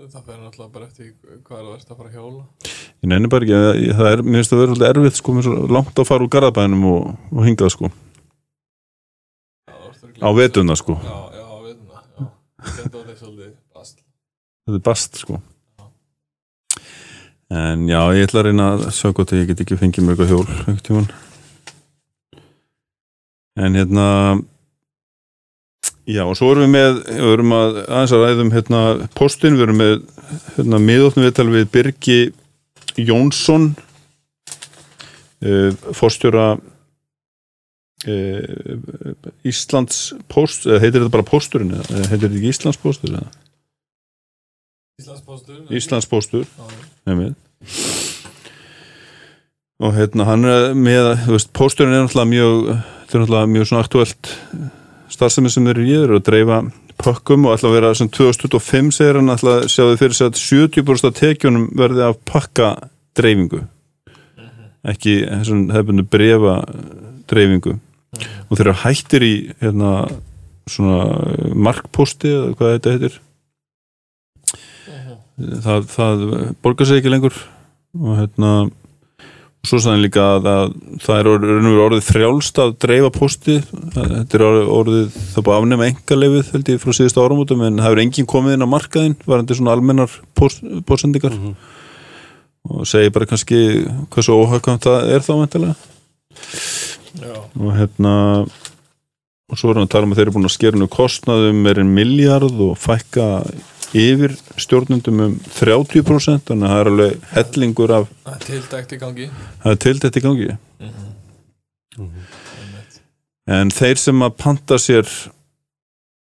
það 0.00 0.20
fyrir 0.20 0.40
náttúrulega 0.42 0.72
bara 0.74 0.88
eftir 0.88 1.12
hvað 1.44 1.58
er 1.58 1.64
það 1.64 1.72
verðst 1.72 1.92
að 1.92 1.98
fara 2.00 2.10
að 2.10 2.16
hjóla. 2.18 2.44
Ég 3.04 3.10
nenni 3.12 3.30
bara 3.32 3.46
ekki, 3.46 3.60
ég, 3.84 3.96
það 3.98 4.10
er, 4.10 4.22
mér 4.24 4.40
finnst 4.40 4.54
það 4.54 4.62
verið 4.62 4.72
svolítið 4.72 4.90
erfitt 4.90 5.20
sko, 5.20 5.34
mér 5.36 5.44
er 5.44 5.48
svo 5.48 5.72
langt 5.76 6.00
að 6.00 6.08
fara 6.08 6.26
úr 6.26 6.32
garðabænum 6.34 6.86
og, 6.90 7.10
og 7.30 7.48
hingað 7.48 7.74
sko, 7.74 7.90
Já, 10.14 10.24
á 10.24 10.28
vetuna 10.38 10.76
sko. 10.78 10.96
Já, 11.04 11.18
já, 11.34 11.44
á 11.44 11.58
vetuna 11.64 12.00
já. 12.00 12.30
Þetta 12.70 13.04
þess 13.04 13.20
svolítið 13.20 13.52
bast 13.74 14.00
þetta 14.64 14.78
er 14.78 14.86
bast 14.88 15.20
sko. 15.20 15.42
En 17.54 17.84
já, 17.86 18.00
ég 18.16 18.26
ætla 18.26 18.40
að 18.40 18.48
reyna 18.48 18.70
að 18.72 18.88
sjá 18.96 19.10
að 19.12 19.36
ég 19.36 19.52
get 19.52 19.62
ekki 19.66 19.78
fengið 19.78 20.06
mér 20.06 20.16
eitthvað 20.16 20.32
hjól 20.32 20.48
einhvern 20.72 21.12
en 23.54 23.78
hérna 23.78 24.06
já, 26.06 26.22
og 26.24 26.36
svo 26.38 26.52
erum 26.52 26.66
við 26.66 26.72
með 26.74 27.00
við 27.08 27.32
erum 27.32 27.54
að 27.56 27.78
aðeins 27.84 28.14
að 28.14 28.24
ræðum 28.24 28.52
hérna 28.54 28.80
postin, 29.16 29.56
við 29.58 29.66
erum 29.68 29.80
með 29.80 29.94
hérna 30.56 30.80
miðóttnum 30.82 31.26
viðtal 31.26 31.50
við 31.52 31.70
Birgi 31.74 32.18
Jónsson 33.00 33.70
uh, 35.44 35.70
forstjóra 35.96 36.46
uh, 36.54 36.60
Íslands 39.46 40.12
post, 40.28 40.68
eða 40.68 40.82
heitir 40.84 41.00
þetta 41.00 41.16
bara 41.16 41.30
posturinn 41.30 41.74
eða 41.78 42.04
heitir 42.10 42.28
þetta 42.28 42.38
ekki 42.38 42.52
Íslands 42.52 42.80
postur 42.84 43.16
eða? 43.16 43.28
Íslands 45.74 46.06
postur 46.06 46.44
Já, 46.44 46.64
Nefnir. 47.08 47.34
og 49.82 49.96
hérna 49.96 50.28
hann 50.28 50.44
er 50.46 50.70
með, 50.78 51.10
þú 51.24 51.34
veist, 51.34 51.50
pósturinn 51.56 51.96
er 51.96 52.04
náttúrulega 52.04 52.30
mjög, 52.30 52.54
þetta 52.76 53.16
er 53.16 53.22
náttúrulega 53.24 53.52
mjög 53.56 53.70
svona 53.70 53.84
aktuelt 53.84 54.22
starfsemi 55.14 55.52
sem 55.52 55.70
eru 55.70 55.84
í 55.84 55.94
eru 55.98 56.18
að 56.18 56.26
dreifa 56.28 56.60
pökkum 57.00 57.46
og 57.48 57.56
ætla 57.56 57.70
að 57.70 57.76
vera 57.78 57.94
sem 57.98 58.10
2025 58.10 58.92
segir 58.98 59.20
hann 59.20 59.32
ætla 59.34 59.60
að 59.60 59.70
sjá 59.72 59.82
þið 59.84 59.96
fyrir 60.02 60.18
sig 60.18 60.28
að 60.28 60.42
70% 60.42 61.10
af 61.10 61.16
tekjunum 61.20 61.70
verði 61.78 62.04
af 62.08 62.20
pakka 62.28 62.74
dreifingu 63.18 63.64
ekki 64.84 65.16
þessum 65.24 65.66
hefðbundu 65.72 66.04
brefa 66.12 66.58
dreifingu 67.30 67.78
og 67.78 68.56
þeir 68.56 68.66
eru 68.66 68.78
hættir 68.84 69.26
í 69.26 69.34
hérna 69.62 69.92
svona 70.70 71.52
markposti 71.54 72.30
eða 72.30 72.54
hvað 72.58 72.74
þetta 72.76 72.94
heitir. 72.94 73.18
Það, 75.64 75.88
það 75.90 76.24
borgar 76.62 76.88
sig 76.88 77.00
ekki 77.00 77.12
lengur 77.12 77.36
og 77.98 78.18
hérna 78.20 78.52
og 78.64 78.72
svo 79.64 79.80
hann 79.84 80.02
líka 80.02 80.24
að, 80.36 80.48
að 80.50 80.74
það 81.04 81.20
er 81.20 81.30
orðið, 81.32 81.68
orðið, 81.84 82.02
frjálst 82.08 82.60
að 82.62 82.74
dreifa 82.84 83.10
posti 83.14 83.56
þetta 83.94 84.38
er 84.38 84.44
orðið, 84.48 84.66
orðið 84.78 85.06
það 85.16 85.38
er 85.40 85.46
búið 85.46 85.56
afnema 85.58 85.88
engalefið 85.90 86.50
held 86.52 86.72
ég 86.72 86.82
frá 86.82 86.96
síðustu 86.98 87.24
áramótum 87.24 87.64
en 87.64 87.78
það 87.80 87.88
hefur 87.88 88.02
enginn 88.04 88.30
komið 88.34 88.56
inn 88.56 88.66
á 88.66 88.74
markaðinn 88.74 89.16
varandi 89.24 89.58
svona 89.58 89.76
almennar 89.76 90.18
post, 90.36 90.60
postsendingar 90.88 91.38
og 92.64 92.84
segi 92.88 93.12
bara 93.14 93.28
kannski 93.28 93.62
hversu 94.12 94.36
óhagkvæmt 94.36 94.88
það 94.88 95.10
er 95.16 95.24
þá 95.24 95.32
mentilega 95.40 95.74
og 97.54 97.74
hérna 97.78 98.14
og 99.44 99.60
svo 99.60 99.70
er 99.70 99.78
hann 99.78 99.86
að 99.86 99.92
tala 99.92 100.08
um 100.08 100.14
að 100.14 100.20
þeir 100.20 100.26
eru 100.26 100.36
búin 100.38 100.48
að 100.48 100.56
skera 100.56 100.80
nú 100.80 100.90
kostnaðum 100.90 101.64
meir 101.64 101.80
en 101.82 101.92
miljard 101.94 102.60
og 102.64 102.76
fækka 102.80 103.28
yfir 103.94 104.34
stjórnundum 104.60 105.20
um 105.24 105.34
30% 105.54 106.48
þannig 106.50 106.66
að 106.66 106.72
það 106.74 106.80
er 106.82 106.90
alveg 106.92 107.28
hellingur 107.34 107.92
af 107.94 108.08
það 108.24 108.34
er 108.34 108.44
tildækt 108.48 108.92
í 108.96 108.98
gangi. 109.04 109.28
Það 109.62 109.72
er 109.74 109.80
til 109.84 109.94
þetta 110.02 110.20
í 110.20 110.24
gangi. 110.24 110.48
Einmitt. 111.94 113.00
en 113.46 113.70
þeir 113.74 114.00
sem 114.00 114.24
að 114.26 114.36
panta 114.40 114.78
sér 114.82 115.06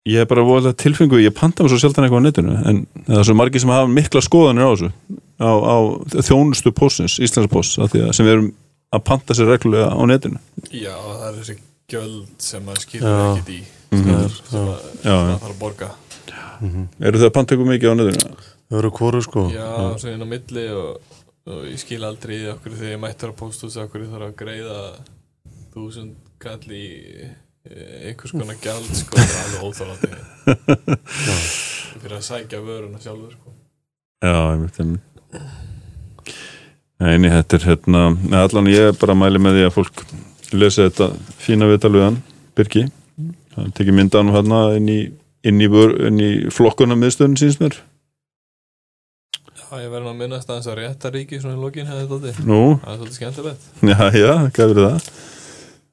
ég 0.08 0.22
er 0.24 0.28
bara 0.30 0.44
volið 0.48 0.76
tilfengu 0.80 1.20
ég 1.24 1.34
panta 1.36 1.64
mér 1.66 1.74
svo 1.74 1.80
sjaldan 1.82 2.06
eitthvað 2.08 2.22
á 2.24 2.28
netinu 2.28 2.58
en 2.70 2.82
það 3.08 3.22
er 3.22 3.28
svo 3.28 3.36
margir 3.40 3.64
sem 3.64 3.74
hafa 3.74 3.90
mikla 3.92 4.22
skoðanir 4.24 4.68
á 4.68 4.72
þessu 4.74 4.92
á, 5.42 5.52
á 5.52 5.78
þjónustu 6.28 6.72
postins, 6.78 7.18
Íslands 7.24 7.52
post 7.52 7.80
af 7.82 7.92
því 7.94 8.06
að 8.08 8.14
sem 8.18 8.28
við 8.28 8.36
erum 8.38 8.52
að 8.96 9.04
panta 9.10 9.36
sér 9.36 9.50
reglulega 9.52 9.90
á 9.92 10.02
netinu. 10.08 10.40
Já, 10.72 10.94
það 10.96 11.26
er 11.28 11.40
þessi 11.42 11.58
gjöld 11.92 12.46
sem 12.48 12.64
maður 12.68 12.86
skilur 12.86 13.18
ekkit 13.34 13.52
í 13.58 13.60
Mhm. 13.88 14.28
sem 14.30 14.66
maður 14.68 15.40
þarf 15.40 15.44
að 15.48 15.60
borga 15.62 15.88
eru 16.62 17.22
þau 17.22 17.28
að 17.30 17.34
panta 17.36 17.56
eitthvað 17.56 17.72
mikið 17.74 17.92
á 17.92 17.96
netinu? 18.00 18.38
Þau 18.68 18.78
eru 18.82 18.94
hvoru 19.00 19.24
sko. 19.24 19.46
Já, 19.54 19.68
svo 20.02 20.14
inn 20.14 20.24
á 20.24 20.28
milli 20.28 20.66
og, 20.76 21.18
og 21.48 21.68
ég 21.70 21.82
skil 21.82 22.04
aldrei 22.08 22.38
í 22.38 22.40
því 22.44 22.54
okkur 22.56 22.78
þegar 22.80 22.96
ég 22.96 23.04
mættur 23.04 23.34
að 23.34 23.40
pósthúsi 23.42 23.84
okkur 23.84 24.06
ég 24.06 24.14
þarf 24.14 24.30
að 24.30 24.40
greiða 24.42 24.80
þúsund 25.76 26.16
kall 26.42 26.74
í 26.74 26.88
eh, 27.68 28.10
einhvers 28.10 28.34
konar 28.36 28.58
gjald 28.62 28.90
sko, 28.98 29.18
það 29.18 29.34
er 29.34 29.46
alveg 29.46 29.68
óþálandi 29.68 30.10
fyrir 32.02 32.18
að 32.20 32.28
sækja 32.28 32.62
vöruna 32.66 33.02
sjálfur 33.02 33.34
sko. 33.38 33.56
Já, 34.26 34.36
ég 34.54 34.66
veit 34.66 34.78
það 34.78 34.98
Neini, 36.98 37.30
þetta 37.30 37.60
er 37.60 37.66
hérna 37.68 38.00
Nei, 38.18 38.40
allan 38.42 38.70
ég 38.72 38.90
er 38.90 38.96
bara 38.98 39.14
að 39.14 39.22
mæli 39.22 39.42
með 39.42 39.60
því 39.60 39.66
að 39.68 39.76
fólk 39.76 40.04
lesi 40.58 40.82
þetta 40.88 41.10
fína 41.44 41.68
viðtal 41.70 41.94
við 41.94 42.06
hann 42.08 42.18
Birki, 42.58 42.86
hann 43.54 43.76
tekið 43.78 43.98
myndan 44.00 44.32
hérna 44.34 44.62
inn 44.80 44.90
í, 44.90 45.00
inn 45.50 45.62
í, 45.64 45.68
í 46.24 46.30
flokkuna 46.54 46.98
miðstöðun 47.00 47.38
síns 47.40 47.58
mér. 47.62 47.78
Já, 49.58 49.66
ég 49.84 49.90
verður 49.92 50.12
að 50.14 50.20
aðeins 50.54 50.70
að 50.72 50.78
rétta 50.80 51.12
ríki 51.12 51.42
svona 51.42 51.58
í 51.58 51.64
lokin 51.64 51.90
hefði 51.90 52.06
þetta 52.06 52.46
Nú, 52.48 52.62
það 52.84 52.92
er 52.94 53.00
svolítið 53.02 53.18
skemmtilegt. 53.20 53.68
Já, 53.84 53.98
já, 54.16 54.32
hvað 54.56 54.72
verður 54.74 54.88
það? 54.88 55.10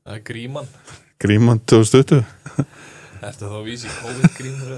það 0.05 0.15
er 0.19 0.23
gríman. 0.31 0.69
Gríman 1.25 1.61
2020 1.71 2.25
Ertu 3.25 3.49
þá 3.49 3.57
að 3.57 3.67
vísi 3.71 3.89
COVID-grímur? 3.89 4.71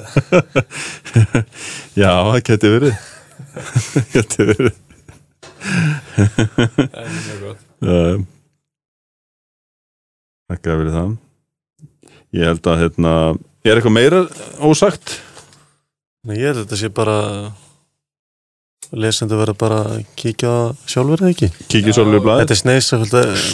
Já, 2.03 2.13
það 2.29 2.41
geti 2.47 2.71
verið. 2.71 2.99
Geti 4.15 4.47
verið. 4.53 4.77
Það 5.67 7.01
er 7.03 7.11
mjög 7.17 7.41
gott. 7.43 7.65
Uh, 7.83 8.23
Það 10.47 10.61
geti 10.63 10.79
verið 10.79 10.95
það. 11.01 11.15
Ég 12.37 12.51
held 12.53 12.69
að 12.71 12.81
hérna 12.85 13.13
Er 13.67 13.81
eitthvað 13.81 13.95
meira 13.97 14.19
ósagt? 14.63 15.17
Nei, 16.27 16.37
ég 16.39 16.53
að 16.53 16.61
þetta 16.61 16.77
sé 16.79 16.91
bara 16.95 17.17
lesendur 18.95 19.41
verða 19.41 19.55
bara 19.59 19.81
kíkja 20.15 20.53
sjálfur 20.87 21.25
eða 21.25 21.33
ekki? 21.35 21.49
Já, 21.51 21.91
svolítið 21.97 22.23
blæð 22.23 22.43
Þetta 22.45 22.55
er 22.55 22.61
sneisa 22.61 23.01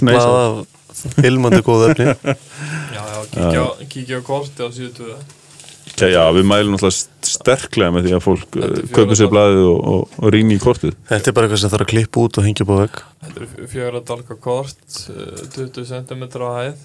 blað 0.04 0.34
af 0.42 1.24
ilmandi 1.24 1.62
góð 1.64 1.86
efni. 1.86 2.10
Já, 2.96 3.00
já, 3.00 3.16
kíkja, 3.32 3.64
á, 3.64 3.68
kíkja 3.94 4.20
korti 4.26 4.60
á 4.60 4.68
síðu 4.76 5.16
Já, 5.96 6.06
já, 6.12 6.20
við 6.36 6.44
mælum 6.50 6.76
náttúrulega 6.76 7.32
sterklega 7.32 7.96
með 7.96 8.06
því 8.06 8.14
að 8.16 8.24
fólk 8.26 8.56
er 8.60 8.76
uh, 8.76 8.86
kaupa 8.92 9.16
sér 9.16 9.32
blaðið 9.32 9.64
og, 9.70 9.80
og, 9.92 10.14
og 10.20 10.32
rýni 10.34 10.56
í 10.56 10.62
kortið. 10.62 10.94
Þetta 11.08 11.30
er 11.30 11.36
bara 11.36 11.48
eitthvað 11.48 11.62
sem 11.64 11.72
þarf 11.72 11.84
að 11.86 11.92
klippa 11.92 12.22
út 12.22 12.38
og 12.40 12.46
hengja 12.46 12.66
upp 12.66 12.72
á 12.72 12.76
vegg. 12.82 13.02
Þetta 13.24 13.42
er 13.44 13.70
fjögur 13.72 13.98
að 13.98 14.06
dalka 14.12 14.36
kort 14.44 14.98
eh, 15.12 15.44
20 15.56 15.88
cm 15.92 16.24
á 16.28 16.50
hæð 16.58 16.84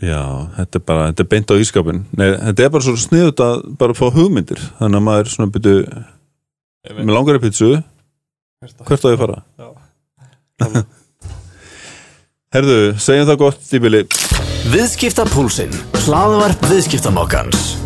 Já, 0.00 0.22
þetta 0.56 0.78
er 0.78 0.84
bara, 0.88 1.10
þetta 1.10 1.22
er 1.22 1.28
beint 1.34 1.52
á 1.52 1.54
ískapin. 1.62 2.00
Nei, 2.16 2.26
þetta 2.32 2.64
er 2.64 2.72
bara 2.74 2.86
svo 2.86 2.96
sniðut 2.98 3.42
að 3.44 3.60
bara 3.78 3.94
fá 3.98 4.06
hugmyndir. 4.14 4.62
Þannig 4.80 4.98
að 4.98 5.06
maður 5.08 5.30
svona 5.34 5.52
byrju, 5.54 5.76
Ég 6.82 6.96
með 6.98 7.14
langar 7.14 7.38
í 7.38 7.42
pítsu, 7.44 7.68
hvert 8.88 9.06
á 9.06 9.08
ég 9.12 9.14
að 9.14 9.22
fara? 9.22 9.38
Já. 9.60 9.68
Herðu, 12.52 12.80
segjum 13.00 13.28
það 13.30 13.38
gott 13.44 13.70
í 13.70 13.82
bili. 13.84 14.02
Viðskipta 14.72 15.28
púlsinn, 15.30 15.72
hlaðvarp 16.04 16.66
viðskiptamokkans. 16.72 17.81